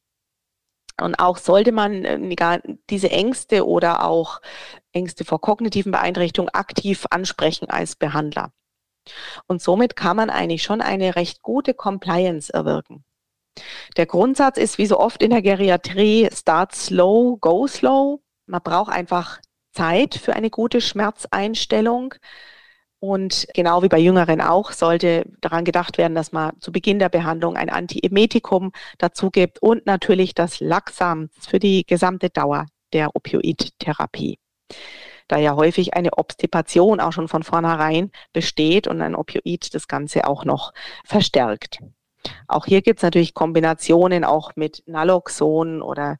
Und 1.00 1.16
auch 1.18 1.38
sollte 1.38 1.72
man 1.72 2.04
äh, 2.04 2.60
diese 2.88 3.10
Ängste 3.10 3.66
oder 3.66 4.04
auch 4.04 4.40
Ängste 4.92 5.24
vor 5.24 5.40
kognitiven 5.40 5.92
Beeinträchtigungen 5.92 6.54
aktiv 6.54 7.06
ansprechen 7.10 7.68
als 7.68 7.96
Behandler. 7.96 8.52
Und 9.46 9.60
somit 9.60 9.96
kann 9.96 10.16
man 10.16 10.30
eigentlich 10.30 10.62
schon 10.62 10.80
eine 10.80 11.16
recht 11.16 11.42
gute 11.42 11.74
Compliance 11.74 12.52
erwirken. 12.52 13.04
Der 13.96 14.06
Grundsatz 14.06 14.58
ist 14.58 14.78
wie 14.78 14.86
so 14.86 14.98
oft 14.98 15.22
in 15.22 15.30
der 15.30 15.42
Geriatrie, 15.42 16.28
start 16.32 16.74
slow, 16.74 17.38
go 17.40 17.66
slow. 17.66 18.20
Man 18.46 18.62
braucht 18.62 18.92
einfach 18.92 19.40
Zeit 19.72 20.14
für 20.14 20.34
eine 20.34 20.50
gute 20.50 20.80
Schmerzeinstellung. 20.80 22.14
Und 23.00 23.46
genau 23.52 23.82
wie 23.82 23.88
bei 23.88 23.98
Jüngeren 23.98 24.40
auch, 24.40 24.72
sollte 24.72 25.26
daran 25.40 25.64
gedacht 25.64 25.98
werden, 25.98 26.14
dass 26.14 26.32
man 26.32 26.58
zu 26.60 26.72
Beginn 26.72 26.98
der 26.98 27.10
Behandlung 27.10 27.56
ein 27.56 27.68
Antiemetikum 27.68 28.72
dazu 28.96 29.30
gibt 29.30 29.60
und 29.60 29.84
natürlich 29.84 30.34
das 30.34 30.60
Laxam 30.60 31.28
für 31.38 31.58
die 31.58 31.84
gesamte 31.84 32.30
Dauer 32.30 32.66
der 32.94 33.14
Opioidtherapie. 33.14 34.38
Da 35.28 35.38
ja 35.38 35.54
häufig 35.54 35.94
eine 35.94 36.16
Obstipation 36.16 37.00
auch 37.00 37.12
schon 37.12 37.28
von 37.28 37.42
vornherein 37.42 38.10
besteht 38.32 38.86
und 38.86 39.02
ein 39.02 39.14
Opioid 39.14 39.74
das 39.74 39.86
Ganze 39.86 40.26
auch 40.26 40.44
noch 40.44 40.72
verstärkt. 41.04 41.80
Auch 42.48 42.66
hier 42.66 42.82
gibt 42.82 42.98
es 42.98 43.02
natürlich 43.02 43.34
Kombinationen 43.34 44.24
auch 44.24 44.52
mit 44.56 44.82
Naloxon 44.86 45.82
oder 45.82 46.18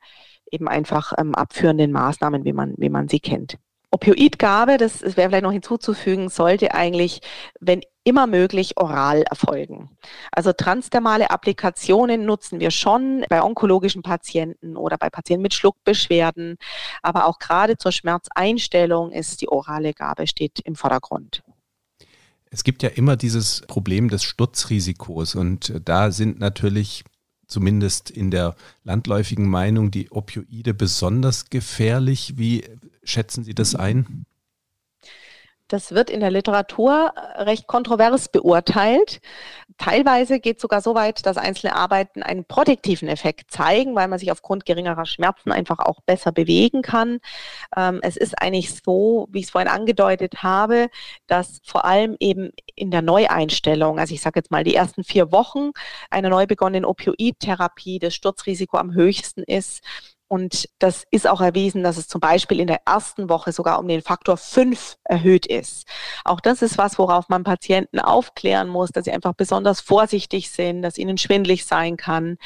eben 0.51 0.69
einfach 0.69 1.13
ähm, 1.19 1.35
abführenden 1.35 1.93
Maßnahmen, 1.93 2.45
wie 2.45 2.53
man, 2.53 2.75
wie 2.77 2.91
man 2.91 3.09
sie 3.09 3.21
kennt. 3.21 3.59
Opioidgabe, 3.95 4.77
das 4.77 5.03
wäre 5.03 5.29
vielleicht 5.29 5.45
noch 5.45 5.53
hinzuzufügen, 5.53 6.29
sollte 6.29 6.75
eigentlich, 6.75 7.21
wenn 7.61 7.81
immer 8.03 8.27
möglich, 8.27 8.77
oral 8.77 9.23
erfolgen. 9.23 9.89
Also 10.33 10.53
transdermale 10.53 11.31
Applikationen 11.31 12.27
nutzen 12.27 12.59
wir 12.59 12.73
schon 12.73 13.25
bei 13.29 13.41
onkologischen 13.41 14.03
Patienten 14.03 14.77
oder 14.77 14.99
bei 14.99 15.11
Patienten 15.11 15.43
mit 15.43 15.55
Schluckbeschwerden. 15.55 16.57
Aber 17.03 17.27
auch 17.27 17.39
gerade 17.39 17.79
zur 17.79 17.93
Schmerzeinstellung 17.93 19.13
ist 19.13 19.41
die 19.43 19.49
orale 19.49 19.95
Gabe 19.95 20.27
steht 20.27 20.59
im 20.65 20.75
Vordergrund. 20.75 21.44
Es 22.55 22.63
gibt 22.63 22.85
ja 22.85 22.89
immer 22.89 23.17
dieses 23.17 23.63
Problem 23.63 24.09
des 24.09 24.23
Sturzrisikos 24.23 25.35
und 25.35 25.73
da 25.85 26.13
sind 26.13 26.39
natürlich 26.39 27.03
zumindest 27.49 28.11
in 28.11 28.31
der 28.31 28.55
landläufigen 28.85 29.51
Meinung 29.51 29.91
die 29.91 30.13
Opioide 30.13 30.73
besonders 30.73 31.51
gefährlich. 31.51 32.35
Wie 32.37 32.63
schätzen 33.03 33.43
Sie 33.43 33.57
das 33.57 33.75
ein? 33.75 34.25
Das 35.67 35.91
wird 35.91 36.11
in 36.11 36.21
der 36.21 36.31
Literatur 36.31 37.13
äh, 37.17 37.43
recht 37.43 37.67
kontrovers 37.67 38.29
beurteilt. 38.29 39.21
Teilweise 39.79 40.39
geht 40.39 40.57
es 40.57 40.63
sogar 40.63 40.81
so 40.81 40.95
weit, 40.95 41.27
dass 41.27 41.37
einzelne 41.37 41.75
Arbeiten 41.75 42.23
einen 42.23 42.45
protektiven 42.45 43.09
Effekt 43.09 43.51
zeigen, 43.51 43.95
weil 43.97 44.07
man 44.09 44.19
sich 44.19 44.31
aufgrund 44.31 44.67
geringerer 44.67 45.05
Schmerzen 45.05 45.51
einfach 45.51 45.81
auch 45.81 46.01
besser 46.03 46.31
bewegen 46.31 46.83
kann. 46.83 47.19
Ähm, 47.77 47.99
es 48.03 48.17
ist 48.17 48.41
eigentlich 48.41 48.73
so, 48.75 49.29
wie 49.31 49.41
ich 49.41 49.47
es 49.47 49.51
vorhin 49.51 49.69
angedeutet 49.71 50.43
habe, 50.43 50.91
dass 51.27 51.61
vor 51.65 51.85
allem 51.85 52.17
eben 52.21 52.51
in 52.77 52.91
der 52.93 53.03
Neueinstellung, 53.03 53.99
also 53.99 54.15
ich 54.15 54.21
sage 54.21 54.39
jetzt 54.39 54.53
mal 54.53 54.63
die 54.63 54.77
ersten 54.77 55.03
vier 55.03 55.33
Wochen 55.33 55.73
einer 56.09 56.29
neu 56.29 56.47
begonnenen 56.47 56.85
Opioidtherapie, 56.85 57.99
das 57.99 58.15
Sturzrisiko 58.15 58.77
am 58.77 58.95
höchsten 58.95 59.43
ist 59.43 59.83
und 60.29 60.69
das 60.79 61.05
ist 61.11 61.29
auch 61.29 61.41
erwiesen, 61.41 61.83
dass 61.83 61.97
es 61.97 62.09
zum 62.09 62.21
Beispiel 62.21 62.59
in 62.59 62.67
der 62.67 62.81
ersten 62.87 63.29
Woche 63.29 63.53
sogar 63.53 63.79
um 63.79 63.87
den 63.87 64.01
Faktor 64.01 64.37
5 64.37 64.97
erhöht 65.05 65.47
ist. 65.47 65.87
Auch 66.25 66.41
das 66.41 66.63
ist 66.63 66.79
was, 66.79 66.99
worauf 66.99 67.29
man 67.29 67.45
Patienten 67.45 68.01
aufklären 68.01 68.69
muss, 68.69 68.91
dass 68.91 69.05
sie 69.05 69.13
einfach 69.13 69.35
besonders 69.35 69.81
vorsichtig 69.81 70.51
sind, 70.51 70.83
dass 70.83 70.99
ihnen 70.99 71.19
schwindlig 71.19 71.67
sein 71.67 71.97
kann. 71.97 72.39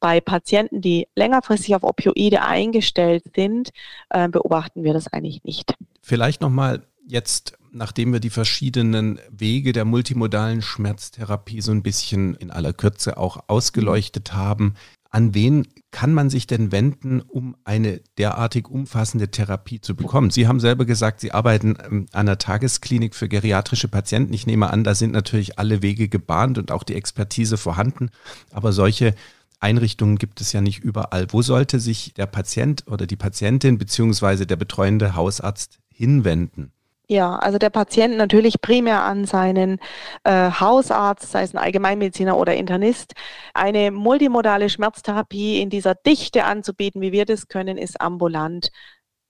Bei 0.00 0.20
Patienten, 0.20 0.80
die 0.80 1.06
längerfristig 1.14 1.74
auf 1.76 1.84
Opioide 1.84 2.42
eingestellt 2.42 3.24
sind, 3.34 3.70
äh, 4.10 4.28
beobachten 4.28 4.82
wir 4.82 4.92
das 4.92 5.08
eigentlich 5.08 5.44
nicht. 5.44 5.74
Vielleicht 6.02 6.40
nochmal 6.40 6.86
jetzt, 7.06 7.56
nachdem 7.70 8.12
wir 8.12 8.20
die 8.20 8.30
verschiedenen 8.30 9.20
Wege 9.30 9.72
der 9.72 9.84
multimodalen 9.84 10.62
Schmerztherapie 10.62 11.60
so 11.60 11.72
ein 11.72 11.82
bisschen 11.82 12.34
in 12.34 12.50
aller 12.50 12.72
Kürze 12.72 13.16
auch 13.16 13.44
ausgeleuchtet 13.46 14.32
haben, 14.32 14.74
an 15.10 15.34
wen 15.34 15.66
kann 15.90 16.14
man 16.14 16.30
sich 16.30 16.46
denn 16.46 16.70
wenden, 16.70 17.20
um 17.20 17.56
eine 17.64 18.00
derartig 18.16 18.68
umfassende 18.68 19.30
Therapie 19.30 19.80
zu 19.80 19.96
bekommen? 19.96 20.30
Sie 20.30 20.46
haben 20.46 20.60
selber 20.60 20.84
gesagt, 20.84 21.20
Sie 21.20 21.32
arbeiten 21.32 21.76
ähm, 21.84 22.06
an 22.12 22.28
einer 22.28 22.38
Tagesklinik 22.38 23.16
für 23.16 23.28
geriatrische 23.28 23.88
Patienten. 23.88 24.32
Ich 24.32 24.46
nehme 24.46 24.70
an, 24.70 24.84
da 24.84 24.94
sind 24.94 25.12
natürlich 25.12 25.58
alle 25.58 25.82
Wege 25.82 26.08
gebahnt 26.08 26.58
und 26.58 26.70
auch 26.70 26.84
die 26.84 26.94
Expertise 26.94 27.56
vorhanden. 27.56 28.10
Aber 28.52 28.72
solche 28.72 29.14
Einrichtungen 29.58 30.16
gibt 30.16 30.40
es 30.40 30.52
ja 30.52 30.60
nicht 30.60 30.78
überall. 30.78 31.26
Wo 31.30 31.42
sollte 31.42 31.80
sich 31.80 32.14
der 32.14 32.26
Patient 32.26 32.84
oder 32.86 33.06
die 33.06 33.16
Patientin 33.16 33.78
beziehungsweise 33.78 34.46
der 34.46 34.56
betreuende 34.56 35.16
Hausarzt 35.16 35.80
hinwenden? 35.88 36.72
Ja, 37.10 37.34
also 37.34 37.58
der 37.58 37.70
Patient 37.70 38.16
natürlich 38.16 38.60
primär 38.60 39.02
an 39.02 39.24
seinen 39.24 39.80
äh, 40.22 40.48
Hausarzt, 40.52 41.28
sei 41.32 41.42
es 41.42 41.52
ein 41.52 41.58
Allgemeinmediziner 41.58 42.36
oder 42.38 42.54
Internist. 42.54 43.14
Eine 43.52 43.90
multimodale 43.90 44.68
Schmerztherapie 44.70 45.60
in 45.60 45.70
dieser 45.70 45.96
Dichte 45.96 46.44
anzubieten, 46.44 47.00
wie 47.00 47.10
wir 47.10 47.24
das 47.24 47.48
können, 47.48 47.78
ist 47.78 48.00
ambulant 48.00 48.70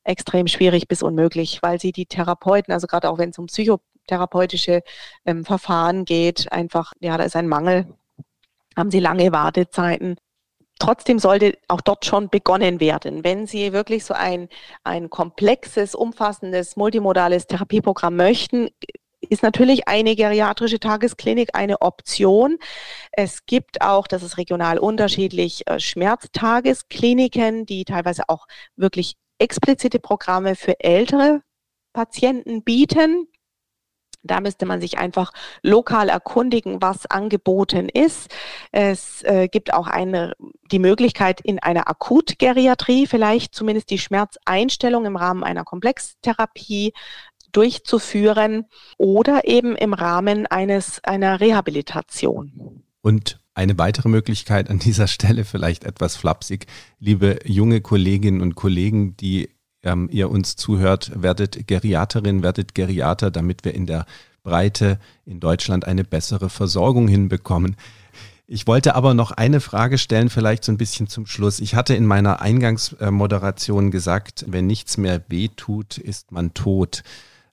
extrem 0.04 0.46
schwierig 0.46 0.88
bis 0.88 1.02
unmöglich, 1.02 1.60
weil 1.62 1.80
sie 1.80 1.92
die 1.92 2.04
Therapeuten, 2.04 2.70
also 2.74 2.86
gerade 2.86 3.08
auch 3.08 3.16
wenn 3.16 3.30
es 3.30 3.38
um 3.38 3.46
psychotherapeutische 3.46 4.82
ähm, 5.24 5.46
Verfahren 5.46 6.04
geht, 6.04 6.52
einfach, 6.52 6.92
ja, 7.00 7.16
da 7.16 7.24
ist 7.24 7.36
ein 7.36 7.48
Mangel, 7.48 7.86
haben 8.76 8.90
sie 8.90 9.00
lange 9.00 9.32
Wartezeiten. 9.32 10.16
Trotzdem 10.80 11.18
sollte 11.18 11.58
auch 11.68 11.82
dort 11.82 12.06
schon 12.06 12.30
begonnen 12.30 12.80
werden. 12.80 13.22
Wenn 13.22 13.46
Sie 13.46 13.72
wirklich 13.72 14.04
so 14.04 14.14
ein, 14.14 14.48
ein 14.82 15.10
komplexes, 15.10 15.94
umfassendes, 15.94 16.74
multimodales 16.74 17.46
Therapieprogramm 17.46 18.16
möchten, 18.16 18.70
ist 19.28 19.42
natürlich 19.42 19.86
eine 19.86 20.16
geriatrische 20.16 20.80
Tagesklinik 20.80 21.50
eine 21.52 21.82
Option. 21.82 22.56
Es 23.12 23.44
gibt 23.44 23.82
auch, 23.82 24.06
das 24.06 24.22
ist 24.22 24.38
regional 24.38 24.78
unterschiedlich, 24.78 25.66
äh, 25.66 25.78
Schmerztageskliniken, 25.78 27.66
die 27.66 27.84
teilweise 27.84 28.22
auch 28.28 28.46
wirklich 28.74 29.16
explizite 29.38 29.98
Programme 30.00 30.56
für 30.56 30.80
ältere 30.80 31.42
Patienten 31.92 32.64
bieten. 32.64 33.28
Da 34.22 34.40
müsste 34.40 34.66
man 34.66 34.80
sich 34.80 34.98
einfach 34.98 35.32
lokal 35.62 36.08
erkundigen, 36.08 36.82
was 36.82 37.06
angeboten 37.06 37.88
ist. 37.88 38.28
Es 38.72 39.22
äh, 39.22 39.48
gibt 39.48 39.72
auch 39.72 39.86
eine, 39.86 40.34
die 40.70 40.78
Möglichkeit, 40.78 41.40
in 41.40 41.58
einer 41.58 41.88
Akutgeriatrie 41.88 43.06
vielleicht 43.06 43.54
zumindest 43.54 43.90
die 43.90 43.98
Schmerzeinstellung 43.98 45.06
im 45.06 45.16
Rahmen 45.16 45.42
einer 45.42 45.64
Komplextherapie 45.64 46.92
durchzuführen 47.52 48.66
oder 48.98 49.46
eben 49.46 49.74
im 49.76 49.94
Rahmen 49.94 50.46
eines, 50.46 51.02
einer 51.04 51.40
Rehabilitation. 51.40 52.84
Und 53.02 53.40
eine 53.54 53.78
weitere 53.78 54.08
Möglichkeit 54.08 54.70
an 54.70 54.78
dieser 54.78 55.08
Stelle 55.08 55.44
vielleicht 55.44 55.84
etwas 55.84 56.16
flapsig, 56.16 56.66
liebe 56.98 57.38
junge 57.44 57.80
Kolleginnen 57.80 58.40
und 58.40 58.54
Kollegen, 58.54 59.16
die 59.16 59.50
ähm, 59.82 60.08
ihr 60.12 60.30
uns 60.30 60.56
zuhört, 60.56 61.12
werdet 61.14 61.66
Geriaterin, 61.66 62.42
werdet 62.42 62.74
Geriater, 62.74 63.30
damit 63.30 63.64
wir 63.64 63.74
in 63.74 63.86
der 63.86 64.06
Breite 64.42 64.98
in 65.26 65.40
Deutschland 65.40 65.86
eine 65.86 66.04
bessere 66.04 66.50
Versorgung 66.50 67.08
hinbekommen. 67.08 67.76
Ich 68.52 68.66
wollte 68.66 68.96
aber 68.96 69.14
noch 69.14 69.30
eine 69.30 69.60
Frage 69.60 69.96
stellen, 69.96 70.28
vielleicht 70.28 70.64
so 70.64 70.72
ein 70.72 70.78
bisschen 70.78 71.06
zum 71.06 71.24
Schluss. 71.26 71.60
Ich 71.60 71.76
hatte 71.76 71.94
in 71.94 72.04
meiner 72.04 72.40
Eingangsmoderation 72.40 73.92
gesagt, 73.92 74.44
wenn 74.48 74.66
nichts 74.66 74.96
mehr 74.96 75.22
wehtut, 75.28 75.98
ist 75.98 76.32
man 76.32 76.52
tot. 76.52 77.04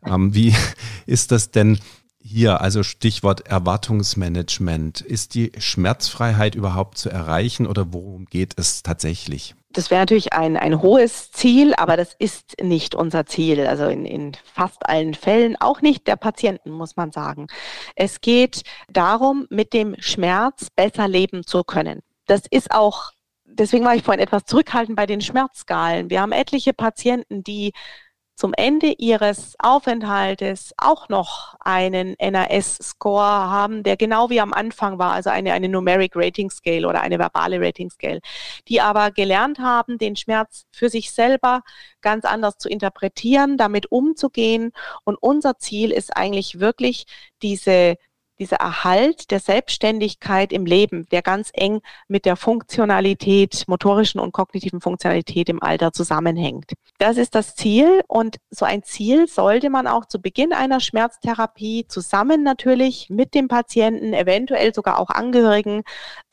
Ähm, 0.03 0.33
wie 0.33 0.55
ist 1.05 1.31
das 1.31 1.51
denn 1.51 1.77
hier? 2.19 2.61
Also 2.61 2.81
Stichwort 2.81 3.47
Erwartungsmanagement. 3.47 5.01
Ist 5.01 5.35
die 5.35 5.51
Schmerzfreiheit 5.59 6.55
überhaupt 6.55 6.97
zu 6.97 7.09
erreichen 7.09 7.67
oder 7.67 7.93
worum 7.93 8.25
geht 8.25 8.53
es 8.57 8.81
tatsächlich? 8.81 9.53
Das 9.77 9.91
wäre 9.91 10.01
natürlich 10.01 10.33
ein, 10.33 10.57
ein 10.57 10.81
hohes 10.81 11.29
Ziel, 11.31 11.75
aber 11.75 11.97
das 11.97 12.15
ist 12.17 12.59
nicht 12.59 12.95
unser 12.95 13.27
Ziel. 13.27 13.67
Also 13.67 13.85
in, 13.85 14.05
in 14.05 14.31
fast 14.43 14.89
allen 14.89 15.13
Fällen, 15.13 15.55
auch 15.55 15.83
nicht 15.83 16.07
der 16.07 16.15
Patienten, 16.15 16.71
muss 16.71 16.95
man 16.95 17.11
sagen. 17.11 17.45
Es 17.95 18.19
geht 18.19 18.63
darum, 18.89 19.45
mit 19.51 19.73
dem 19.73 19.95
Schmerz 19.99 20.71
besser 20.75 21.07
leben 21.07 21.45
zu 21.45 21.63
können. 21.63 22.01
Das 22.25 22.41
ist 22.49 22.71
auch, 22.71 23.11
deswegen 23.45 23.85
war 23.85 23.93
ich 23.93 24.01
vorhin 24.01 24.23
etwas 24.23 24.45
zurückhaltend 24.45 24.95
bei 24.95 25.05
den 25.05 25.21
Schmerzskalen. 25.21 26.09
Wir 26.09 26.21
haben 26.21 26.31
etliche 26.31 26.73
Patienten, 26.73 27.43
die 27.43 27.71
zum 28.37 28.53
Ende 28.55 28.93
ihres 28.99 29.55
Aufenthaltes 29.57 30.71
auch 30.77 31.09
noch 31.09 31.55
einen 31.59 32.15
NAS-Score 32.21 33.19
haben, 33.19 33.81
der 33.81 33.97
genau 33.97 34.29
wie 34.29 34.39
am 34.39 34.53
Anfang 34.53 34.99
war, 34.99 35.13
also 35.13 35.31
eine, 35.31 35.53
eine 35.53 35.67
Numeric 35.67 36.11
Rating 36.15 36.51
Scale 36.51 36.87
oder 36.87 37.01
eine 37.01 37.17
verbale 37.17 37.59
Rating 37.59 37.89
Scale, 37.89 38.21
die 38.67 38.79
aber 38.79 39.09
gelernt 39.09 39.57
haben, 39.57 39.97
den 39.97 40.15
Schmerz 40.15 40.67
für 40.71 40.89
sich 40.89 41.11
selber 41.11 41.63
ganz 42.01 42.25
anders 42.25 42.59
zu 42.59 42.69
interpretieren, 42.69 43.57
damit 43.57 43.91
umzugehen. 43.91 44.71
Und 45.03 45.17
unser 45.19 45.57
Ziel 45.57 45.91
ist 45.91 46.15
eigentlich 46.15 46.59
wirklich 46.59 47.05
diese 47.41 47.95
dieser 48.39 48.57
Erhalt 48.57 49.31
der 49.31 49.39
Selbstständigkeit 49.39 50.53
im 50.53 50.65
Leben, 50.65 51.07
der 51.11 51.21
ganz 51.21 51.49
eng 51.53 51.81
mit 52.07 52.25
der 52.25 52.35
Funktionalität, 52.35 53.63
motorischen 53.67 54.19
und 54.19 54.31
kognitiven 54.31 54.81
Funktionalität 54.81 55.49
im 55.49 55.61
Alter 55.61 55.91
zusammenhängt. 55.91 56.73
Das 56.99 57.17
ist 57.17 57.35
das 57.35 57.55
Ziel 57.55 58.01
und 58.07 58.37
so 58.49 58.65
ein 58.65 58.83
Ziel 58.83 59.27
sollte 59.27 59.69
man 59.69 59.87
auch 59.87 60.05
zu 60.05 60.19
Beginn 60.19 60.53
einer 60.53 60.79
Schmerztherapie 60.79 61.85
zusammen 61.87 62.43
natürlich 62.43 63.09
mit 63.09 63.33
dem 63.33 63.47
Patienten, 63.47 64.13
eventuell 64.13 64.73
sogar 64.73 64.99
auch 64.99 65.09
Angehörigen 65.09 65.83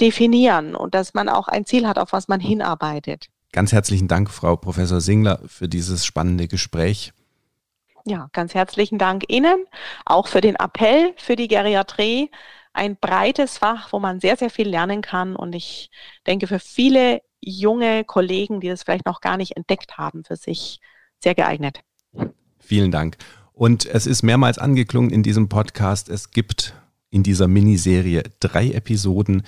definieren 0.00 0.74
und 0.74 0.94
dass 0.94 1.14
man 1.14 1.28
auch 1.28 1.48
ein 1.48 1.64
Ziel 1.64 1.86
hat, 1.86 1.98
auf 1.98 2.12
was 2.12 2.28
man 2.28 2.40
hinarbeitet. 2.40 3.28
Ganz 3.52 3.72
herzlichen 3.72 4.08
Dank, 4.08 4.30
Frau 4.30 4.56
Professor 4.56 5.00
Singler, 5.00 5.40
für 5.46 5.68
dieses 5.68 6.04
spannende 6.04 6.48
Gespräch. 6.48 7.12
Ja, 8.06 8.28
ganz 8.32 8.54
herzlichen 8.54 8.98
Dank 8.98 9.24
Ihnen, 9.28 9.64
auch 10.04 10.28
für 10.28 10.42
den 10.42 10.56
Appell 10.56 11.14
für 11.16 11.36
die 11.36 11.48
Geriatrie. 11.48 12.30
Ein 12.74 12.96
breites 12.96 13.56
Fach, 13.56 13.92
wo 13.92 13.98
man 13.98 14.20
sehr, 14.20 14.36
sehr 14.36 14.50
viel 14.50 14.68
lernen 14.68 15.00
kann. 15.00 15.36
Und 15.36 15.54
ich 15.54 15.90
denke, 16.26 16.46
für 16.46 16.58
viele 16.58 17.22
junge 17.40 18.04
Kollegen, 18.04 18.60
die 18.60 18.68
das 18.68 18.82
vielleicht 18.82 19.06
noch 19.06 19.22
gar 19.22 19.38
nicht 19.38 19.56
entdeckt 19.56 19.96
haben, 19.96 20.22
für 20.22 20.36
sich 20.36 20.80
sehr 21.18 21.34
geeignet. 21.34 21.80
Vielen 22.58 22.90
Dank. 22.90 23.16
Und 23.54 23.86
es 23.86 24.06
ist 24.06 24.22
mehrmals 24.22 24.58
angeklungen 24.58 25.10
in 25.10 25.22
diesem 25.22 25.48
Podcast, 25.48 26.08
es 26.10 26.30
gibt 26.30 26.74
in 27.08 27.22
dieser 27.22 27.48
Miniserie 27.48 28.24
drei 28.40 28.72
Episoden, 28.72 29.44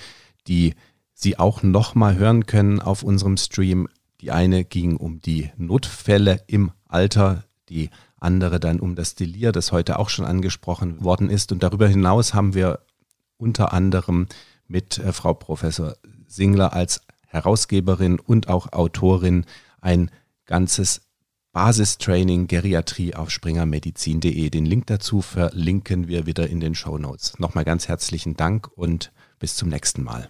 die 0.47 0.73
Sie 1.13 1.37
auch 1.37 1.61
nochmal 1.61 2.15
hören 2.15 2.45
können 2.45 2.79
auf 2.79 3.03
unserem 3.03 3.37
Stream. 3.37 3.87
Die 4.21 4.31
eine 4.31 4.63
ging 4.63 4.95
um 4.95 5.19
die 5.19 5.51
Notfälle 5.57 6.43
im 6.47 6.71
Alter, 6.87 7.43
die 7.69 7.89
andere 8.19 8.59
dann 8.59 8.79
um 8.79 8.95
das 8.95 9.15
Delir, 9.15 9.51
das 9.51 9.71
heute 9.71 9.99
auch 9.99 10.09
schon 10.09 10.25
angesprochen 10.25 11.03
worden 11.03 11.29
ist. 11.29 11.51
Und 11.51 11.63
darüber 11.63 11.87
hinaus 11.87 12.33
haben 12.33 12.53
wir 12.53 12.79
unter 13.37 13.73
anderem 13.73 14.27
mit 14.67 14.97
äh, 14.97 15.13
Frau 15.13 15.33
Professor 15.33 15.95
Singler 16.27 16.73
als 16.73 17.01
Herausgeberin 17.27 18.19
und 18.19 18.49
auch 18.49 18.71
Autorin 18.73 19.45
ein 19.81 20.11
ganzes 20.45 21.01
Basistraining 21.51 22.47
Geriatrie 22.47 23.15
auf 23.15 23.31
springermedizin.de. 23.31 24.49
Den 24.49 24.65
Link 24.65 24.87
dazu 24.87 25.21
verlinken 25.21 26.07
wir 26.07 26.25
wieder 26.25 26.47
in 26.47 26.59
den 26.59 26.75
Show 26.75 26.97
Notes. 26.97 27.39
Nochmal 27.39 27.65
ganz 27.65 27.87
herzlichen 27.87 28.35
Dank 28.35 28.69
und 28.75 29.11
bis 29.39 29.55
zum 29.55 29.69
nächsten 29.69 30.03
Mal. 30.03 30.29